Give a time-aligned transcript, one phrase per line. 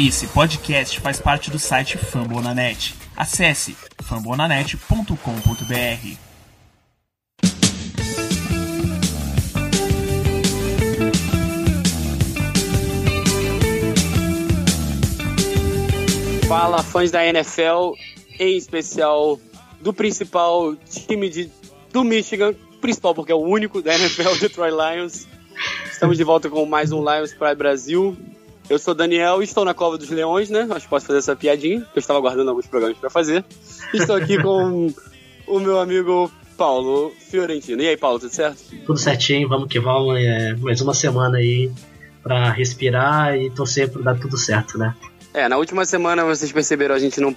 [0.00, 2.94] Esse podcast faz parte do site Fambonanet.
[3.16, 5.08] Acesse fambonanet.com.br.
[16.46, 17.94] Fala, fãs da NFL,
[18.38, 19.40] em especial
[19.80, 21.50] do principal time de,
[21.92, 25.26] do Michigan, principal porque é o único da NFL, Detroit Lions.
[25.90, 28.16] Estamos de volta com mais um Lions Pride Brasil.
[28.68, 30.66] Eu sou Daniel e estou na Cova dos Leões, né?
[30.70, 33.42] Acho que posso fazer essa piadinha, que eu estava aguardando alguns programas para fazer.
[33.94, 34.92] Estou aqui com
[35.46, 37.80] o meu amigo Paulo Fiorentino.
[37.80, 38.58] E aí, Paulo, tudo certo?
[38.84, 40.18] Tudo certinho, vamos que vamos.
[40.18, 41.70] É, mais uma semana aí
[42.22, 44.94] para respirar e torcer para dar tudo certo, né?
[45.32, 47.34] É, na última semana vocês perceberam, a gente não,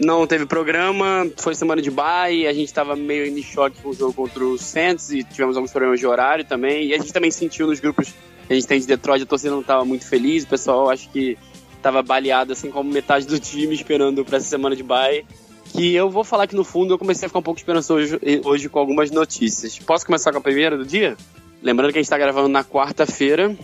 [0.00, 3.94] não teve programa, foi semana de bye, a gente tava meio em choque com o
[3.94, 6.86] jogo contra o Saints e tivemos alguns problemas de horário também.
[6.86, 8.14] E a gente também sentiu nos grupos
[8.48, 11.36] a gente tem de Detroit, a torcida não tava muito feliz, o pessoal acho que
[11.82, 15.24] tava baleado assim como metade do time esperando para essa semana de bye.
[15.72, 18.40] Que eu vou falar que no fundo eu comecei a ficar um pouco esperançoso hoje,
[18.44, 19.78] hoje com algumas notícias.
[19.80, 21.16] Posso começar com a primeira do dia?
[21.62, 23.54] Lembrando que a gente tá gravando na quarta-feira.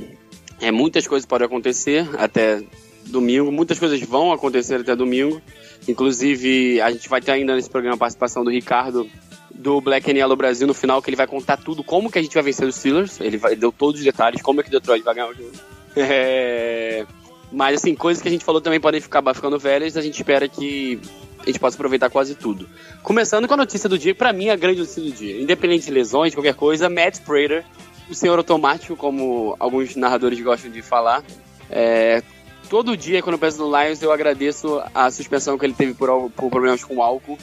[0.60, 2.62] É, muitas coisas podem acontecer até
[3.06, 3.50] domingo.
[3.50, 5.40] Muitas coisas vão acontecer até domingo.
[5.88, 9.08] Inclusive, a gente vai ter ainda nesse programa a participação do Ricardo
[9.54, 12.22] do Black and Yellow Brasil no final, que ele vai contar tudo, como que a
[12.22, 13.20] gente vai vencer os Steelers.
[13.20, 15.52] Ele vai, deu todos os detalhes, como é que Detroit vai ganhar o jogo.
[15.96, 17.04] É...
[17.50, 20.48] Mas, assim, coisas que a gente falou também podem ficar ficando velhas, a gente espera
[20.48, 20.98] que
[21.40, 22.66] a gente possa aproveitar quase tudo.
[23.02, 25.40] Começando com a notícia do dia, para mim a grande notícia do dia.
[25.40, 27.64] Independente de lesões, qualquer coisa, Matt Prater,
[28.08, 31.22] o senhor automático, como alguns narradores gostam de falar,
[31.70, 32.22] é,
[32.68, 36.30] todo dia, quando eu penso no Lions, eu agradeço a suspensão que ele teve por,
[36.30, 37.38] por problemas com álcool.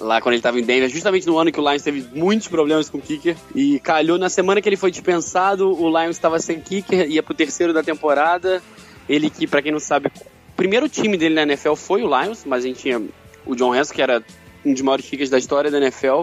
[0.00, 2.88] Lá quando ele estava em Denver, justamente no ano que o Lions teve muitos problemas
[2.88, 3.36] com o kicker.
[3.54, 7.34] E calhou na semana que ele foi dispensado, o Lions estava sem kicker, ia pro
[7.34, 8.62] terceiro da temporada.
[9.08, 12.44] Ele que, para quem não sabe, o primeiro time dele na NFL foi o Lions,
[12.46, 13.02] mas a gente tinha
[13.44, 14.22] o John Hanson, que era
[14.64, 16.22] um dos maiores kickers da história da NFL.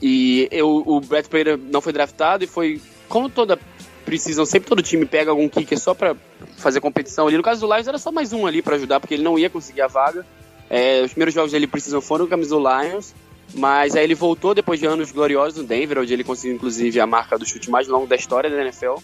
[0.00, 3.58] E eu, o Brett Prater não foi draftado e foi, como toda
[4.04, 6.16] precisam, sempre todo time pega algum kicker só para
[6.56, 7.36] fazer competição ali.
[7.36, 9.50] No caso do Lions era só mais um ali para ajudar, porque ele não ia
[9.50, 10.24] conseguir a vaga.
[10.70, 13.14] É, os primeiros jogos dele precisam foram o camisa do Lions,
[13.54, 17.06] mas aí ele voltou depois de anos gloriosos no Denver, onde ele conseguiu inclusive a
[17.06, 18.96] marca do chute mais longo da história da NFL.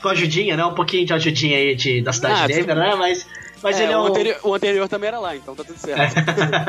[0.00, 0.64] Com ajudinha, né?
[0.64, 2.94] Um pouquinho de ajudinha aí de, da cidade ah, de Denver, né?
[2.96, 3.26] Mas,
[3.62, 4.02] mas é, ele é o...
[4.02, 4.06] um...
[4.06, 6.14] Anterior, o anterior também era lá, então tá tudo certo.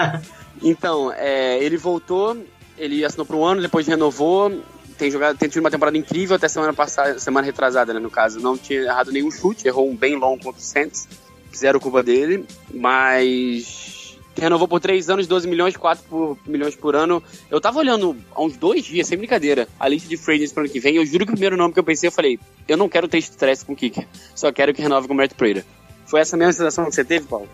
[0.62, 2.38] então, é, ele voltou,
[2.78, 4.52] ele assinou por um ano, depois renovou,
[4.98, 8.40] tem jogado, tem tido uma temporada incrível até semana passada, semana retrasada, né, no caso.
[8.40, 11.08] Não tinha errado nenhum chute, errou um bem longo contra o Saints.
[11.56, 13.93] Zero culpa dele, mas
[14.36, 17.22] renovou por 3 anos, 12 milhões, 4 por, milhões por ano.
[17.50, 20.64] Eu tava olhando há uns dois dias, sem brincadeira, a lista de free agents pro
[20.64, 20.96] ano que vem.
[20.96, 23.18] Eu juro que o primeiro nome que eu pensei, eu falei, eu não quero ter
[23.18, 25.66] estresse com o Kicker, só quero que renove com o Matt Prater.
[26.06, 27.48] Foi essa mesma sensação que você teve, Paulo?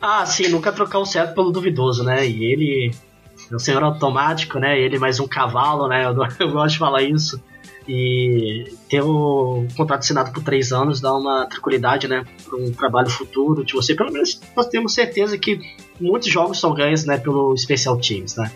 [0.00, 2.26] Ah, sim, nunca trocar o certo pelo duvidoso, né?
[2.26, 2.94] E ele
[3.52, 4.78] o senhor automático, né?
[4.78, 6.06] Ele mais um cavalo, né?
[6.06, 7.42] Eu, eu gosto de falar isso.
[7.88, 12.24] E ter o contrato assinado por três anos dá uma tranquilidade, né?
[12.44, 13.94] Para um trabalho futuro de você.
[13.94, 15.60] Pelo menos nós temos certeza que
[16.00, 17.18] muitos jogos são ganhos, né?
[17.18, 18.52] Pelo Special Teams, né?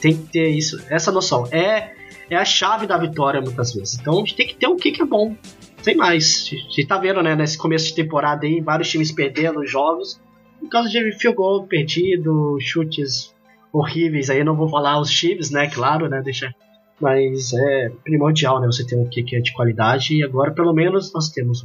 [0.00, 1.46] Tem que ter isso, essa noção.
[1.50, 1.92] É,
[2.30, 3.98] é a chave da vitória muitas vezes.
[3.98, 5.36] Então a gente tem que ter um kick é bom.
[5.82, 6.50] Sem mais.
[6.52, 7.34] A gente tá vendo, né?
[7.34, 10.20] Nesse começo de temporada aí, vários times perdendo jogos
[10.58, 13.34] por causa de field goal perdido, chutes
[13.72, 15.68] horríveis aí, não vou falar os chips, né?
[15.68, 16.20] Claro, né?
[16.22, 16.54] Deixa.
[17.00, 18.66] Mas é primordial, né?
[18.66, 21.64] Você ter um kicker de qualidade e agora pelo menos nós temos.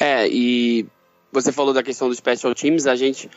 [0.00, 0.86] É, e
[1.32, 3.30] você falou da questão dos special teams, a gente.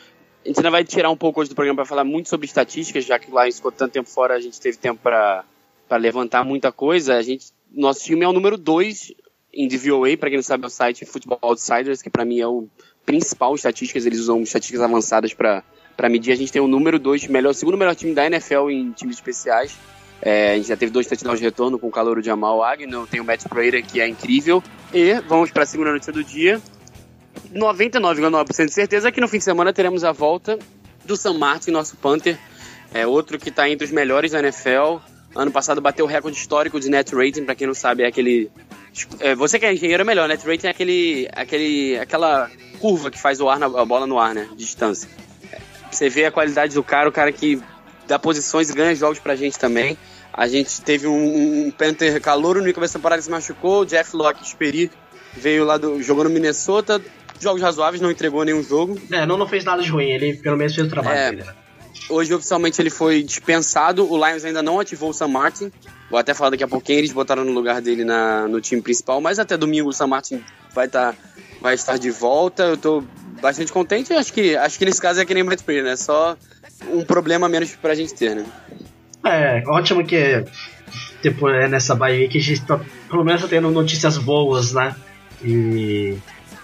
[0.43, 3.05] A gente ainda vai tirar um pouco hoje do programa para falar muito sobre estatísticas,
[3.05, 5.45] já que lá ficou tanto tempo fora, a gente teve tempo para
[5.91, 7.15] levantar muita coisa.
[7.15, 9.13] A gente, nosso time é o número 2
[9.53, 12.47] em DVOA, para quem não sabe, é o site Football Outsiders, que para mim é
[12.47, 12.67] o
[13.05, 15.63] principal estatísticas, eles usam estatísticas avançadas para
[16.09, 19.17] medir, a gente tem o número 2, melhor, segundo melhor time da NFL em times
[19.17, 19.77] especiais.
[20.21, 23.07] É, a gente já teve dois touchdowns de retorno com o calor do Jamal Agnew,
[23.07, 24.63] tem o Matt Prater, que é incrível.
[24.93, 26.61] E vamos para a segunda notícia do dia.
[27.53, 30.59] 99,9% de certeza que no fim de semana teremos a volta
[31.05, 32.37] do Sam Martin, nosso Panther.
[32.93, 34.97] É outro que está entre os melhores da NFL.
[35.33, 38.51] Ano passado bateu o recorde histórico de net rating, para quem não sabe, é aquele.
[39.19, 43.19] É, você que é engenheiro é melhor, net rating é aquele, aquele, aquela curva que
[43.19, 44.47] faz o ar na, a bola no ar, né?
[44.51, 45.09] De distância.
[45.89, 47.61] Você vê a qualidade do cara, o cara que
[48.11, 49.97] dá posições e ganha jogos pra gente também.
[50.33, 54.15] A gente teve um, um Panther calouro no começo da temporada se machucou, o Jeff
[54.15, 54.91] Locke Esperi
[55.33, 56.01] veio lá do.
[56.03, 57.01] jogou no Minnesota,
[57.39, 58.99] jogos razoáveis, não entregou nenhum jogo.
[59.11, 61.43] É, não, não fez nada de ruim, ele pelo menos fez o trabalho é, dele.
[61.43, 61.53] Né?
[62.09, 64.09] Hoje, oficialmente, ele foi dispensado.
[64.11, 65.71] O Lions ainda não ativou o Sam Martin.
[66.09, 69.21] Vou até falar daqui a pouquinho, eles botaram no lugar dele na, no time principal,
[69.21, 70.43] mas até domingo o Sam Martin
[70.73, 71.15] vai, tá,
[71.61, 72.63] vai estar de volta.
[72.63, 73.03] Eu tô
[73.41, 74.13] bastante contente.
[74.13, 75.95] Acho que, acho que nesse caso é que nem Matt Prayer, né?
[75.95, 76.35] Só
[76.89, 78.45] um problema menos pra gente ter, né?
[79.23, 80.43] É, ótimo que
[81.21, 82.79] depois é nessa Bahia que a gente tá,
[83.09, 84.95] pelo menos tá tendo notícias boas, né?
[85.43, 86.17] E,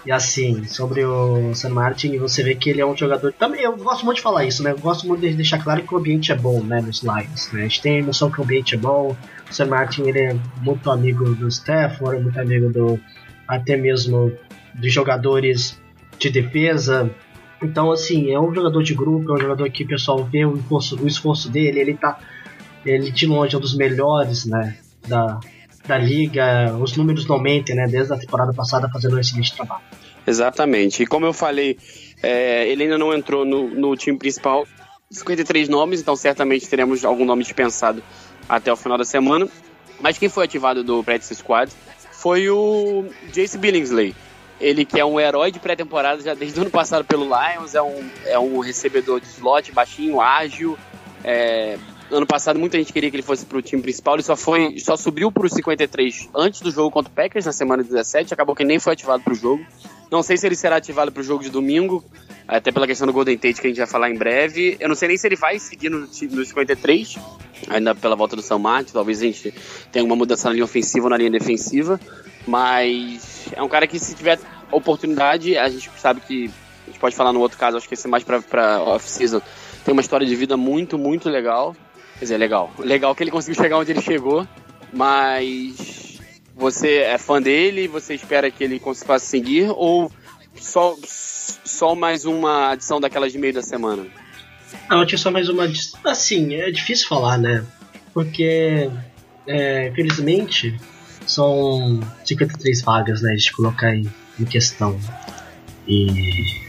[0.04, 3.32] e assim, sobre o San Martin, você vê que ele é um jogador.
[3.32, 4.72] Também eu gosto muito de falar isso, né?
[4.72, 6.80] Eu gosto muito de deixar claro que o ambiente é bom, né?
[6.80, 7.52] Nos Lions.
[7.52, 7.60] Né?
[7.60, 9.16] A gente tem a noção que o ambiente é bom.
[9.48, 13.00] O San Martin ele é muito amigo do Stafford, muito amigo do.
[13.46, 14.32] até mesmo
[14.74, 15.78] dos jogadores
[16.18, 17.10] de defesa.
[17.62, 20.56] Então, assim, é um jogador de grupo, é um jogador que o pessoal vê o
[20.56, 22.18] esforço, o esforço dele, ele tá
[22.84, 25.40] ele de longe é um dos melhores, né, da,
[25.86, 26.74] da liga.
[26.80, 29.82] Os números não mentem, né, desde a temporada passada fazendo um excelente trabalho.
[30.26, 31.02] Exatamente.
[31.02, 31.78] E como eu falei,
[32.22, 34.66] é, ele ainda não entrou no, no time principal.
[35.10, 38.02] 53 nomes, então certamente teremos algum nome dispensado
[38.46, 39.48] até o final da semana.
[40.00, 41.72] Mas quem foi ativado do Practice Squad
[42.12, 44.14] foi o Jace Billingsley.
[44.60, 47.82] Ele que é um herói de pré-temporada já desde o ano passado pelo Lions, é
[47.82, 50.76] um, é um recebedor de slot baixinho, ágil,
[51.22, 51.78] é,
[52.10, 54.96] ano passado muita gente queria que ele fosse pro time principal, ele só foi, só
[54.96, 58.78] subiu pro 53 antes do jogo contra o Packers na semana 17, acabou que nem
[58.78, 59.64] foi ativado pro jogo.
[60.10, 62.02] Não sei se ele será ativado pro jogo de domingo,
[62.46, 64.76] até pela questão do Golden Tate que a gente vai falar em breve.
[64.80, 67.18] Eu não sei nem se ele vai seguir no, no 53,
[67.68, 69.52] ainda pela volta do São Martin, talvez a gente
[69.92, 72.00] tenha uma mudança na linha ofensiva ou na linha defensiva,
[72.48, 74.40] mas é um cara que se tiver
[74.72, 76.50] oportunidade, a gente sabe que
[76.84, 79.42] a gente pode falar no outro caso, acho que esse é mais pra, pra off-season,
[79.84, 81.76] tem uma história de vida muito, muito legal.
[82.18, 82.72] Quer dizer, legal.
[82.78, 84.48] Legal que ele conseguiu chegar onde ele chegou,
[84.92, 86.18] mas
[86.56, 90.10] você é fã dele, você espera que ele consiga seguir ou
[90.56, 94.06] só, só mais uma adição daquelas de meio da semana?
[94.88, 95.70] Não, tinha só mais uma.
[96.04, 97.64] Assim, é difícil falar, né?
[98.12, 98.90] Porque,
[99.46, 99.90] é,
[101.30, 103.34] são 53 vagas, né?
[103.34, 104.08] De colocar em,
[104.38, 104.98] em questão.
[105.86, 106.68] E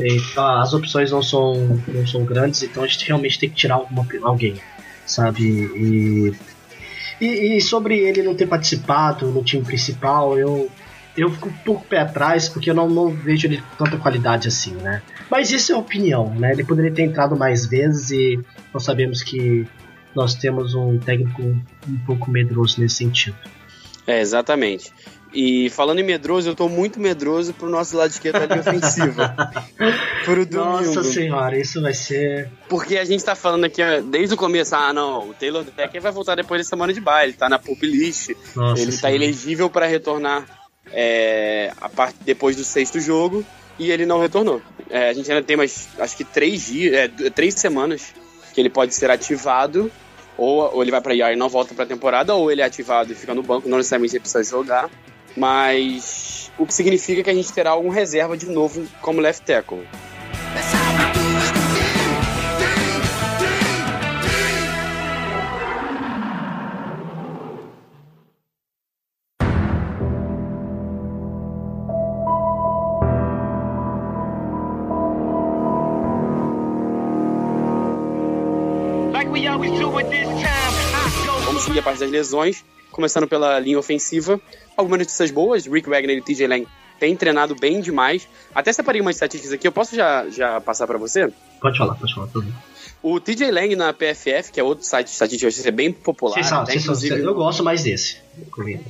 [0.00, 3.74] então, as opções não são, não são grandes, então a gente realmente tem que tirar
[3.74, 4.54] alguma, alguém,
[5.04, 5.42] sabe?
[5.42, 6.34] E,
[7.20, 10.70] e, e, sobre ele não ter participado no time principal, eu,
[11.16, 14.48] eu fico um pouco pé atrás, porque eu não, não vejo ele com tanta qualidade
[14.48, 15.02] assim, né?
[15.30, 16.52] Mas isso é opinião, né?
[16.52, 18.40] Ele poderia ter entrado mais vezes e
[18.72, 19.66] nós sabemos que
[20.14, 23.36] nós temos um técnico um pouco medroso nesse sentido.
[24.06, 24.92] É, exatamente.
[25.34, 29.34] E falando em medroso, eu tô muito medroso pro nosso lado esquerdo da linha ofensiva.
[30.24, 30.94] pro domingo.
[30.94, 32.50] Nossa senhora, isso vai ser.
[32.68, 36.12] Porque a gente tá falando aqui desde o começo, ah não, o Taylor Decker vai
[36.12, 38.32] voltar depois da semana de baile, tá na pop list.
[38.54, 39.00] Nossa ele tá senhora.
[39.00, 40.44] tá elegível para retornar
[40.90, 43.44] é, a parte depois do sexto jogo
[43.78, 44.60] e ele não retornou.
[44.90, 48.12] É, a gente ainda tem mais, acho que três dias, é, três semanas
[48.52, 49.90] que ele pode ser ativado
[50.36, 52.64] ou, ou ele vai para IR e não volta para a temporada, ou ele é
[52.64, 54.90] ativado e fica no banco, não necessariamente ele precisa jogar
[55.36, 59.86] mas o que significa que a gente terá algum reserva de novo como left tackle.
[81.82, 84.40] A parte das lesões, começando pela linha ofensiva
[84.76, 85.66] algumas notícias boas.
[85.66, 88.28] Rick Wagner e TJ Lang têm treinado bem demais.
[88.54, 91.30] Até separei umas estatísticas aqui, eu posso já, já passar para você?
[91.60, 92.52] Pode falar, pode falar, tudo.
[93.02, 96.36] O TJ Lang na PFF, que é outro site de estatística, é bem popular.
[96.36, 97.20] Sim, sabe, inclusive...
[97.20, 98.18] eu gosto mais desse.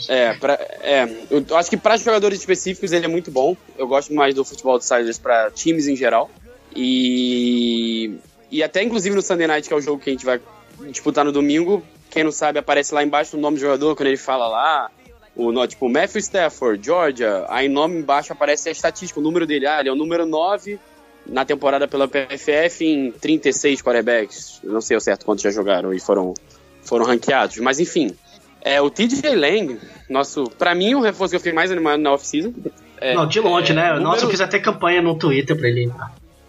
[0.08, 3.56] É, pra, é, eu acho que para jogadores específicos ele é muito bom.
[3.78, 6.30] Eu gosto mais do Futebol Outsiders para times em geral.
[6.76, 8.18] E,
[8.50, 10.38] e até inclusive no Sunday Night, que é o jogo que a gente vai
[10.90, 11.82] disputar no domingo,
[12.12, 14.90] quem não sabe aparece lá embaixo o nome do jogador quando ele fala lá
[15.35, 19.66] o, tipo, Matthew Stafford, Georgia, aí nome embaixo aparece a estatística, o número dele.
[19.66, 20.78] Ah, ele é o número 9
[21.26, 24.61] na temporada pela PFF em 36 quarterbacks.
[24.62, 26.35] Não sei o certo quantos já jogaram e foram,
[26.83, 27.57] foram ranqueados.
[27.59, 28.14] Mas enfim,
[28.61, 29.78] é, o TJ Lang,
[30.09, 32.52] nosso, pra mim, o reforço que eu fiquei mais animado na off-season.
[33.00, 33.87] É, Não, de longe, é, né?
[33.88, 34.04] Número...
[34.04, 35.90] Nossa, eu fiz até campanha no Twitter pra ele.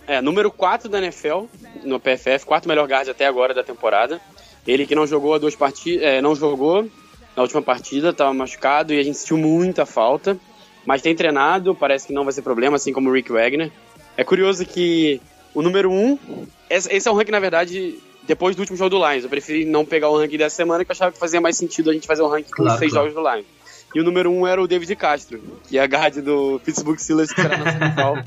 [0.06, 1.46] É, número 4 da NFL
[1.86, 4.20] no PFF, quarto melhor guard até agora da temporada.
[4.68, 6.90] Ele que não jogou duas partidas, é, não jogou
[7.36, 10.38] na última partida, estava machucado e a gente sentiu muita falta.
[10.86, 13.72] Mas tem treinado, parece que não vai ser problema, assim como o Rick Wagner.
[14.18, 15.22] É curioso que
[15.54, 18.98] o número 1, um, esse é um ranking, na verdade, depois do último jogo do
[18.98, 19.24] Lions.
[19.24, 21.90] Eu preferi não pegar o ranking dessa semana, que eu achava que fazia mais sentido
[21.90, 23.10] a gente fazer um ranking com claro, os seis claro.
[23.10, 23.48] jogos do Lions.
[23.96, 26.98] E o número 1 um era o David Castro, que é a guard do Pittsburgh
[26.98, 28.18] Steelers, que será nosso rival.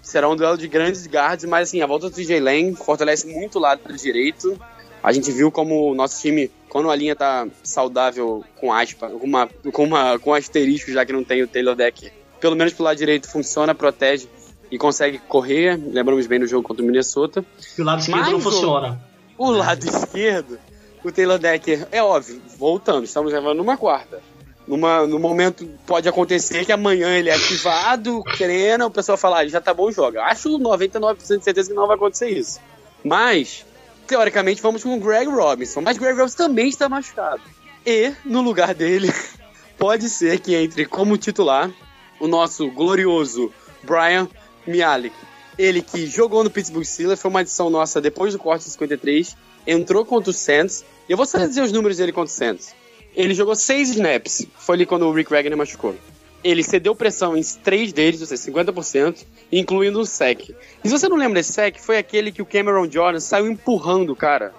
[0.00, 3.58] Será um duelo de grandes guards, mas assim, a volta do TJ Lane fortalece muito
[3.58, 4.56] o lado direito.
[5.06, 9.24] A gente viu como o nosso time quando a linha tá saudável com aspa, com,
[9.24, 12.10] uma, com, uma, com um asterisco, já que não tem o Taylor Deck,
[12.40, 14.28] pelo menos pro lado direito funciona, protege
[14.68, 15.76] e, consegue correr.
[15.76, 17.44] Lembramos bem no jogo contra o Minnesota.
[17.78, 19.00] E o lado esquerdo Mas não funciona.
[19.38, 20.58] O, o lado esquerdo,
[21.04, 24.20] o Taylor Decker, é óbvio, voltando, estamos levando uma quarta.
[24.66, 29.46] Numa, no momento pode acontecer que amanhã ele é ativado, treina, o pessoal fala, ah,
[29.46, 30.24] já tá bom, joga.
[30.24, 32.58] Acho 99% de certeza que não vai acontecer isso.
[33.04, 33.64] Mas,
[34.06, 35.80] teoricamente, vamos com o Greg Robinson.
[35.80, 37.42] Mas Greg Robinson também está machucado.
[37.84, 39.12] E, no lugar dele,
[39.76, 41.70] pode ser que entre como titular
[42.18, 44.28] o nosso glorioso Brian
[44.66, 45.14] Mialik.
[45.58, 49.36] Ele que jogou no Pittsburgh Steelers, foi uma adição nossa depois do corte de 53,
[49.66, 50.84] entrou contra o Saints.
[51.08, 52.74] E eu vou só dizer os números dele contra o Saints.
[53.14, 55.96] Ele jogou seis snaps, foi ali quando o Rick Wagner machucou.
[56.44, 60.50] Ele cedeu pressão em três deles, ou seja, 50%, incluindo um sec.
[60.84, 64.10] E se você não lembra desse sec, foi aquele que o Cameron Jordan saiu empurrando
[64.10, 64.52] o cara.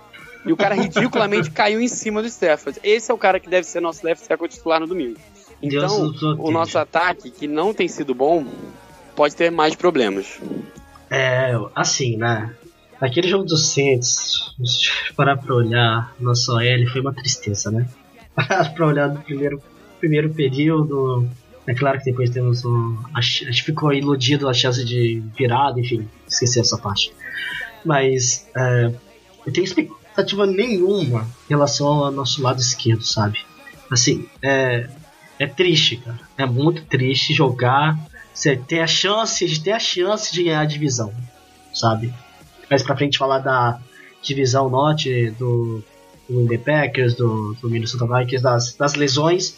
[0.46, 2.80] E o cara ridiculamente caiu em cima do Stafford.
[2.84, 5.18] Esse é o cara que deve ser nosso left tackle titular no domingo.
[5.62, 8.46] Então, o nosso ataque, que não tem sido bom,
[9.16, 10.40] pode ter mais problemas.
[11.10, 12.54] É, assim, né?
[13.00, 17.88] Aquele jogo dos Saints, se parar pra olhar, nosso OL foi uma tristeza, né?
[18.76, 19.62] para olhar do primeiro,
[20.00, 21.28] primeiro período.
[21.68, 22.98] É claro que depois temos um.
[23.14, 27.12] A, gente ficou iludido a chance de virada, enfim, esqueci essa parte.
[27.84, 28.94] Mas é,
[29.46, 33.46] eu tenho expectativa nenhuma em relação ao nosso lado esquerdo, sabe?
[33.92, 34.90] Assim, é,
[35.38, 36.20] é triste, cara.
[36.38, 37.98] É muito triste jogar.
[38.34, 41.14] Você ter a chance de ter a chance de ganhar a divisão,
[41.74, 42.14] sabe?
[42.70, 43.80] Mais pra frente falar da
[44.22, 45.84] divisão norte do
[46.30, 49.58] do Bay Packers, do, do Minnesota Vikings, das, das lesões.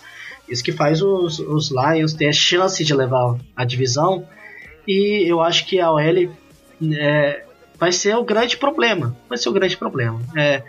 [0.50, 4.28] Isso que faz os, os Lions ter a chance de levar a divisão.
[4.88, 6.32] E eu acho que a OL
[6.98, 7.44] é,
[7.78, 9.16] vai ser o grande problema.
[9.28, 10.20] Vai ser o grande problema.
[10.36, 10.64] É,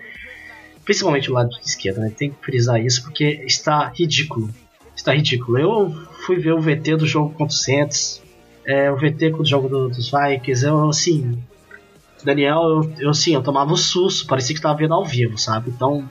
[0.84, 2.12] principalmente o lado esquerdo, né?
[2.16, 4.50] Tem que frisar isso porque está ridículo.
[4.94, 5.58] Está ridículo.
[5.58, 5.90] Eu
[6.26, 8.22] fui ver o VT do jogo contra o Saints,
[8.66, 10.66] é, o VT com o jogo do, dos Vikings.
[10.66, 11.42] Eu, assim,
[12.24, 15.70] Daniel, eu, eu sim, eu tomava um susto, parecia que tava vendo ao vivo, sabe?
[15.70, 16.08] Então,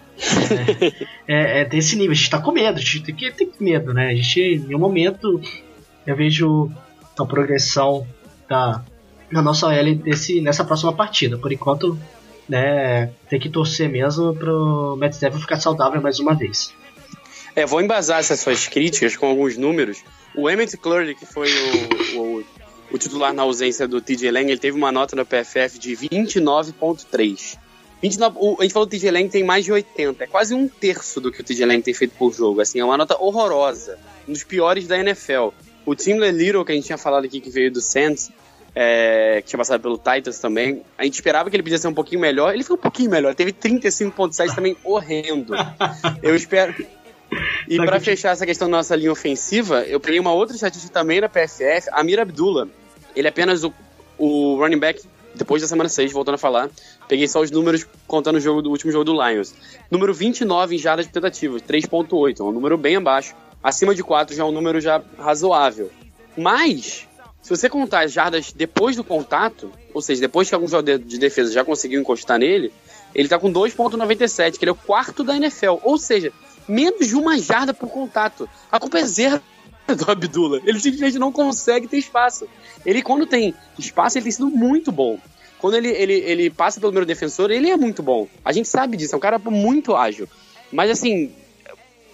[1.27, 3.49] é, é, é, desse nível, a gente tá com medo, a gente tem que ter
[3.59, 4.09] medo, né?
[4.09, 5.41] A gente, em um momento,
[6.05, 6.71] eu vejo
[7.17, 8.07] a progressão
[8.47, 8.83] da,
[9.31, 11.37] da nossa L desse, nessa próxima partida.
[11.37, 11.99] Por enquanto,
[12.47, 16.73] né, tem que torcer mesmo pro Matt Stafford ficar saudável mais uma vez.
[17.55, 20.03] É, vou embasar essas suas críticas com alguns números.
[20.35, 21.49] O Emmett Clurley, que foi
[22.15, 22.43] o, o
[22.91, 27.57] o titular na ausência do TJ Lang, ele teve uma nota no PFF de 29.3.
[28.01, 30.53] 29, o, a gente falou que o TJ Lang tem mais de 80, é quase
[30.53, 33.21] um terço do que o TJ Lang tem feito por jogo, assim, é uma nota
[33.21, 35.49] horrorosa, um dos piores da NFL.
[35.85, 38.31] O Tim Little, que a gente tinha falado aqui, que veio do Saints,
[38.75, 41.93] é, que tinha passado pelo Titans também, a gente esperava que ele podia ser um
[41.93, 45.53] pouquinho melhor, ele foi um pouquinho melhor, teve 35.7 também horrendo.
[46.23, 46.73] Eu espero...
[47.67, 51.21] E para fechar essa questão da nossa linha ofensiva, eu peguei uma outra estatística também
[51.21, 52.67] da PFF, Amir Abdullah.
[53.15, 53.73] Ele é apenas o,
[54.17, 55.01] o running back
[55.35, 56.69] depois da semana 6, voltando a falar.
[57.07, 59.53] Peguei só os números contando o jogo do último jogo do Lions.
[59.89, 63.35] Número 29 em jardas de tentativas, 3.8, é um número bem abaixo.
[63.63, 65.91] Acima de 4 já é um número já razoável.
[66.37, 67.07] Mas,
[67.41, 71.17] se você contar as jardas depois do contato, ou seja, depois que algum jogador de
[71.17, 72.71] defesa já conseguiu encostar nele,
[73.13, 75.77] ele tá com 2.97, que ele é o quarto da NFL.
[75.83, 76.31] Ou seja,
[76.67, 78.47] menos de uma jarda por contato.
[78.71, 79.41] A culpa é zero
[79.95, 80.61] do Abdullah.
[80.65, 82.47] Ele simplesmente não consegue ter espaço.
[82.85, 85.19] Ele, quando tem espaço, ele tem sido muito bom.
[85.59, 88.27] Quando ele, ele, ele passa pelo meu defensor, ele é muito bom.
[88.43, 90.27] A gente sabe disso, é um cara muito ágil.
[90.71, 91.31] Mas assim,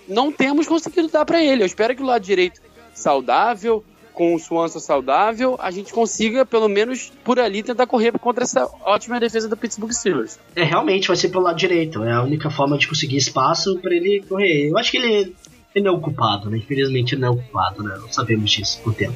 [0.08, 1.62] não temos conseguido dar para ele.
[1.62, 2.60] Eu espero que o lado direito
[2.94, 8.46] saudável, com o Swanson saudável, a gente consiga, pelo menos por ali, tentar correr contra
[8.46, 10.40] essa ótima defesa do Pittsburgh Steelers.
[10.56, 12.04] É, realmente vai ser pelo lado direito.
[12.04, 14.70] É a única forma de conseguir espaço para ele correr.
[14.70, 15.36] Eu acho que ele,
[15.76, 16.58] ele é o culpado, né?
[16.58, 17.98] Infelizmente ele não é o culpado, né?
[18.00, 19.16] Não sabemos disso por tempo.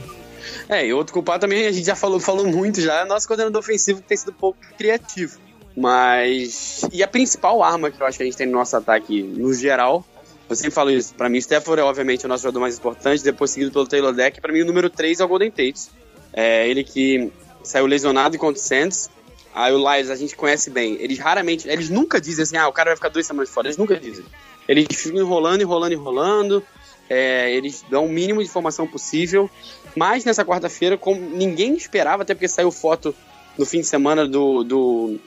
[0.67, 3.59] É, e outro culpado também, a gente já falou, falou muito já, é nosso coordenador
[3.59, 5.39] ofensivo que tem sido um pouco criativo.
[5.75, 6.81] Mas.
[6.91, 9.53] E a principal arma que eu acho que a gente tem no nosso ataque, no
[9.53, 10.05] geral,
[10.49, 11.13] eu sempre falo isso.
[11.13, 14.41] Pra mim, Stafford é obviamente o nosso jogador mais importante, depois seguido pelo Taylor Deck.
[14.41, 15.89] Pra mim, o número 3 é o Golden Tate.
[16.33, 17.31] É ele que
[17.63, 19.09] saiu lesionado contra o Sands.
[19.53, 20.97] Aí o Lions a gente conhece bem.
[20.99, 23.67] Eles raramente, eles nunca dizem assim, ah, o cara vai ficar duas semanas fora.
[23.67, 24.25] Eles nunca dizem.
[24.69, 26.63] Eles ficam enrolando, enrolando, enrolando.
[27.09, 29.49] É, eles dão o mínimo de informação possível.
[29.95, 33.15] Mas nessa quarta-feira, como ninguém esperava, até porque saiu foto
[33.57, 35.19] no fim de semana do, do,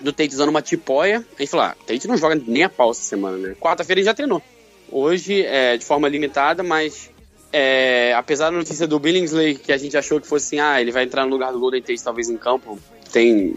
[0.00, 2.90] do Tate usando uma tipóia, a gente falou, ah, Tate não joga nem a pau
[2.90, 3.56] essa semana, né?
[3.60, 4.42] Quarta-feira ele já treinou
[4.90, 7.10] hoje é, de forma limitada, mas
[7.52, 10.90] é, apesar da notícia do Billingsley, que a gente achou que fosse assim, ah, ele
[10.90, 12.78] vai entrar no lugar do Golden Tate talvez em campo,
[13.12, 13.54] tem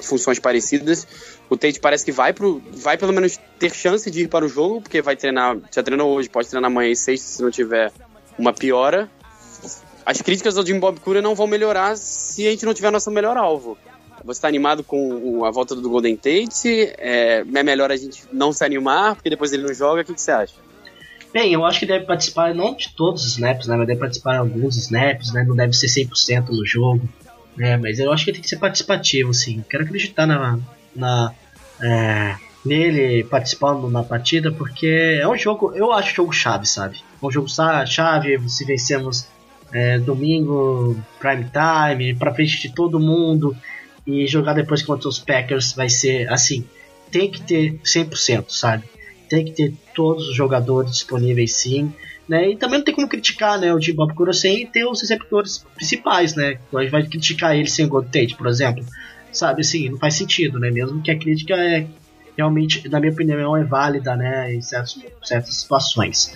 [0.00, 1.06] funções parecidas.
[1.48, 4.48] O Tate parece que vai, pro, vai pelo menos ter chance de ir para o
[4.48, 7.92] jogo, porque vai treinar, já treinou hoje, pode treinar amanhã e sexta se não tiver
[8.36, 9.08] uma piora.
[10.04, 13.10] as críticas ao Jim Bob Cura não vão melhorar se a gente não tiver nosso
[13.10, 13.78] melhor alvo.
[14.24, 16.92] Você está animado com a volta do Golden Tate?
[16.98, 20.02] É, é, melhor a gente não se animar, porque depois ele não joga?
[20.02, 20.54] O que, que você acha?
[21.32, 23.76] Bem, eu acho que deve participar não de todos os snaps, né?
[23.76, 25.44] Mas deve participar de alguns snaps, né?
[25.44, 27.08] Não deve ser 100% no jogo,
[27.56, 27.76] né?
[27.76, 29.62] Mas eu acho que tem que ser participativo, sim.
[29.68, 30.58] Quero acreditar na,
[30.96, 31.32] na
[31.80, 36.98] é, nele participando na partida, porque é um jogo, eu acho jogo chave, sabe?
[37.22, 39.28] É um jogo chave, se vencemos
[39.72, 43.56] é, domingo, prime time, pra frente de todo mundo,
[44.06, 46.64] e jogar depois contra os Packers vai ser assim,
[47.10, 48.84] tem que ter 100%, sabe?
[49.28, 51.92] Tem que ter todos os jogadores disponíveis sim,
[52.28, 52.50] né?
[52.50, 55.64] E também não tem como criticar, né, o Jim Bob Cura sem ter os receptores
[55.74, 56.58] principais, né?
[56.74, 58.84] A gente vai criticar ele sem o Gold Tate, por exemplo.
[59.36, 60.70] Sabe, assim, não faz sentido, né?
[60.70, 61.86] Mesmo que a crítica é
[62.36, 66.34] realmente, na minha opinião, é válida, né, em certos, certas situações.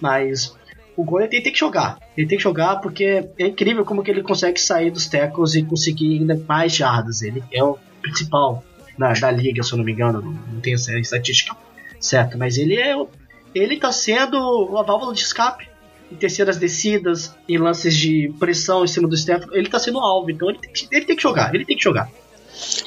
[0.00, 0.56] Mas
[0.96, 1.98] o Golden tem, tem que jogar.
[2.16, 5.62] Ele tem que jogar porque é incrível como que ele consegue sair dos tackles e
[5.62, 7.22] conseguir ainda mais jardas.
[7.22, 8.64] Ele é o principal
[8.98, 10.20] na, da liga, se eu não me engano.
[10.20, 11.56] Não, não tenho essa estatística
[12.00, 12.96] certa, mas ele é
[13.54, 15.68] ele está sendo a válvula de escape
[16.10, 19.44] em terceiras descidas, em lances de pressão em cima do Steph.
[19.52, 21.54] Ele está sendo alvo, então ele tem, que, ele tem que jogar.
[21.54, 22.10] Ele tem que jogar.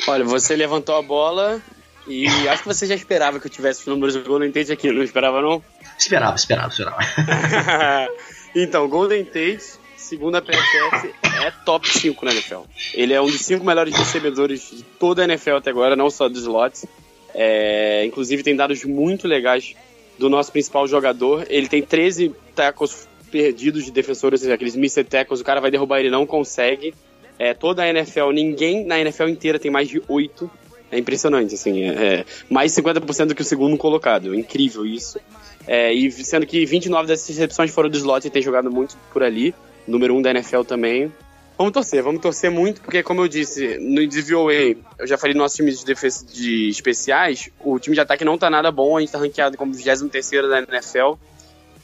[0.08, 1.62] Olha, você levantou a bola
[2.08, 4.92] e acho que você já esperava que eu tivesse os números do Golden Tate aqui,
[4.92, 5.64] não esperava não?
[5.98, 6.98] Esperava, esperava, esperava.
[8.56, 12.62] então, Golden Tate, segundo a PFF, é top 5 na NFL.
[12.94, 16.30] Ele é um dos 5 melhores recebedores de toda a NFL até agora, não só
[16.30, 16.86] dos slots.
[17.34, 19.76] É, inclusive tem dados muito legais
[20.18, 21.46] do nosso principal jogador.
[21.50, 26.10] Ele tem 13 tackles perdidos de defensores, aqueles missed tackles, o cara vai derrubar ele
[26.10, 26.94] não consegue.
[27.38, 30.50] É, toda a NFL, ninguém na NFL inteira tem mais de 8.
[30.92, 34.34] É impressionante, assim, é, é mais 50% do que o segundo colocado.
[34.34, 35.20] É incrível isso.
[35.68, 39.24] É, e sendo que 29 dessas recepções foram do slot e tem jogado muito por
[39.24, 39.54] ali.
[39.88, 41.12] Número 1 um da NFL também.
[41.58, 45.40] Vamos torcer, vamos torcer muito, porque como eu disse, no DVOA, eu já falei no
[45.40, 49.00] nosso time de defesa de especiais, o time de ataque não tá nada bom, a
[49.00, 51.14] gente tá ranqueado como 23 da NFL,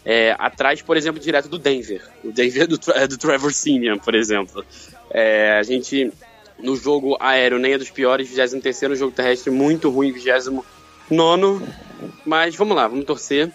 [0.04, 2.02] é, atrás, por exemplo, direto do Denver.
[2.22, 4.66] O Denver do, do Trevor Simeon, por exemplo.
[5.14, 6.12] É, a gente,
[6.60, 10.62] no jogo aéreo, nem é dos piores, 23 no jogo terrestre, muito ruim, 29
[12.26, 13.52] mas vamos lá, vamos torcer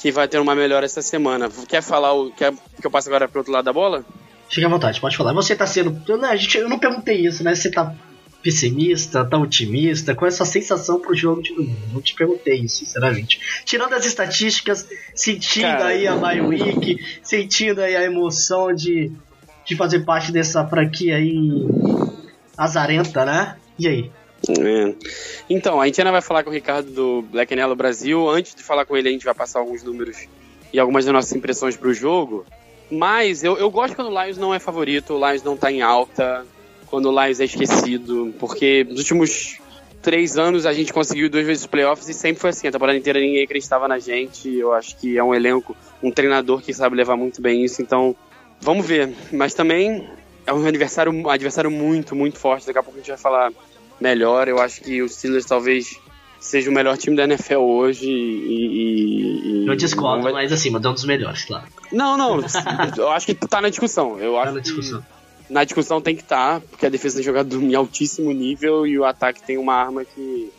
[0.00, 1.48] que vai ter uma melhora essa semana.
[1.68, 2.30] Quer falar o.
[2.30, 4.04] Quer que eu passe agora pro outro lado da bola?
[4.48, 5.32] Fique à vontade, pode falar.
[5.34, 6.02] Você tá sendo.
[6.08, 7.54] Não, a gente, eu não perguntei isso, né?
[7.54, 7.94] Você tá
[8.42, 10.14] pessimista, tá otimista?
[10.14, 11.78] Qual é a sua sensação pro jogo de domingo?
[11.92, 13.38] Não te perguntei isso, sinceramente.
[13.66, 19.12] Tirando as estatísticas, sentindo Cara, aí a My Week, sentindo aí a emoção de,
[19.64, 21.66] de fazer parte dessa franquia aí
[22.56, 23.56] azarenta, né?
[23.78, 24.10] E aí?
[24.48, 24.94] É.
[25.48, 28.28] Então, a gente ainda vai falar com o Ricardo do Black Yellow Brasil.
[28.28, 30.26] Antes de falar com ele, a gente vai passar alguns números
[30.72, 32.46] e algumas das nossas impressões pro jogo.
[32.90, 35.80] Mas eu, eu gosto quando o Lions não é favorito, o Lions não tá em
[35.80, 36.44] alta,
[36.86, 39.60] quando o Lions é esquecido, porque nos últimos
[40.02, 42.66] três anos a gente conseguiu duas vezes os playoffs e sempre foi assim.
[42.66, 44.52] A temporada inteira ninguém acreditava na gente.
[44.52, 47.80] Eu acho que é um elenco, um treinador que sabe levar muito bem isso.
[47.80, 48.16] Então,
[48.60, 49.14] vamos ver.
[49.32, 50.08] Mas também
[50.46, 52.66] é um adversário, um adversário muito, muito forte.
[52.66, 53.52] Daqui a pouco a gente vai falar
[54.00, 54.48] melhor.
[54.48, 55.98] Eu acho que os Steelers talvez
[56.40, 59.64] seja o melhor time da NFL hoje e.
[59.64, 60.32] e eu discordo, vai...
[60.32, 61.66] mas assim, mas é um dos melhores, claro.
[61.92, 62.40] Não, não,
[62.96, 64.18] eu acho que tá na discussão.
[64.18, 65.04] Eu tá acho na discussão.
[65.50, 68.98] na discussão tem que estar, tá, porque a defesa tem jogado em altíssimo nível e
[68.98, 70.50] o ataque tem uma arma que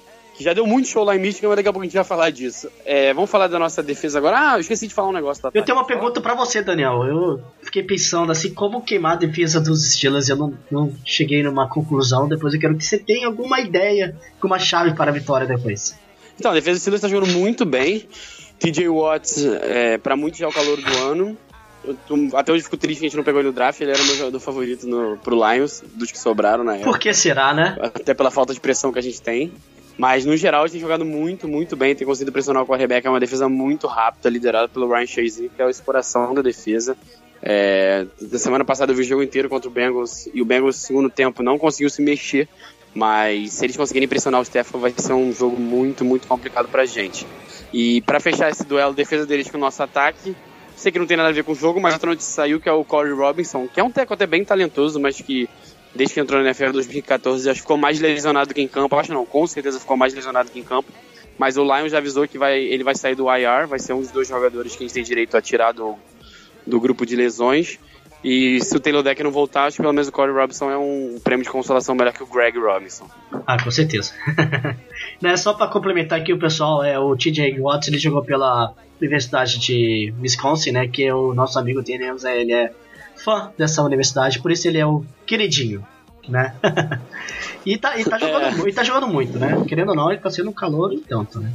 [0.41, 2.03] que já deu muito show lá em Michigan, mas daqui a pouco a gente vai
[2.03, 2.69] falar disso.
[2.83, 4.37] É, vamos falar da nossa defesa agora.
[4.39, 5.43] Ah, eu esqueci de falar um negócio.
[5.43, 7.03] Tá, eu tenho uma pergunta para você, Daniel.
[7.03, 10.29] Eu fiquei pensando assim, como queimar a defesa dos Steelers?
[10.29, 12.27] Eu não, não cheguei numa conclusão.
[12.27, 15.97] Depois eu quero que você tenha alguma ideia, uma chave para a vitória depois.
[16.39, 18.07] Então, a defesa dos Steelers está jogando muito bem.
[18.57, 21.37] TJ Watts, é, para muitos, já é o calor do ano.
[21.83, 21.95] Eu,
[22.37, 24.05] até hoje fico triste que a gente não pegou ele no draft, ele era o
[24.05, 26.91] meu jogador favorito no, pro Lions, dos que sobraram na época.
[26.91, 27.75] Por que será, né?
[27.81, 29.51] Até pela falta de pressão que a gente tem.
[29.97, 33.05] Mas, no geral, a gente tem jogado muito, muito bem, tem conseguido pressionar o quarterback.
[33.05, 36.97] É uma defesa muito rápida, liderada pelo Ryan Shazier, que é o exploração da defesa.
[37.43, 40.75] É, da semana passada eu vi o jogo inteiro contra o Bengals e o Bengals
[40.75, 42.47] no segundo tempo não conseguiu se mexer,
[42.93, 46.85] mas se eles conseguirem pressionar o Stefan vai ser um jogo muito, muito complicado pra
[46.85, 47.25] gente.
[47.73, 50.35] E para fechar esse duelo, defesa deles com o nosso ataque,
[50.75, 52.69] sei que não tem nada a ver com o jogo, mas outra notícia saiu que
[52.69, 55.49] é o Corey Robinson, que é um teco até bem talentoso, mas que
[55.93, 58.67] desde que entrou na NFL em 2014, acho que ficou mais lesionado do que em
[58.67, 58.95] campo.
[58.95, 60.91] Acho não, com certeza ficou mais lesionado do que em campo.
[61.37, 64.01] Mas o Lions já avisou que vai, ele vai sair do IR, vai ser um
[64.01, 65.95] dos dois jogadores que a gente tem direito a tirar do,
[66.65, 67.79] do grupo de lesões.
[68.23, 70.77] E se o Taylor Deck não voltar, acho que pelo menos o Corey Robinson é
[70.77, 73.09] um prêmio de consolação melhor que o Greg Robinson.
[73.47, 74.13] Ah, com certeza.
[75.19, 79.57] né, só para complementar aqui o pessoal, é o TJ Watts, ele jogou pela Universidade
[79.57, 82.71] de Wisconsin, né, que é o nosso amigo Daniels, ele é
[83.23, 85.85] fã dessa universidade, por isso ele é o queridinho,
[86.27, 86.55] né?
[87.65, 88.69] e, tá, e, tá jogando, é.
[88.69, 89.63] e tá jogando muito, né?
[89.67, 91.51] Querendo ou não, ele tá sendo um calor e tanto, né?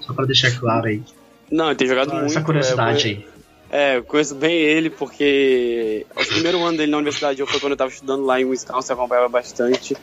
[0.00, 1.02] Só pra deixar claro aí.
[1.50, 2.30] Não, ele tem jogado essa muito.
[2.30, 3.26] Essa curiosidade é, aí.
[3.70, 7.72] É, eu conheço bem ele porque o primeiro ano dele na universidade eu foi quando
[7.72, 9.96] eu tava estudando lá em Wisconsin, acompanhava bastante.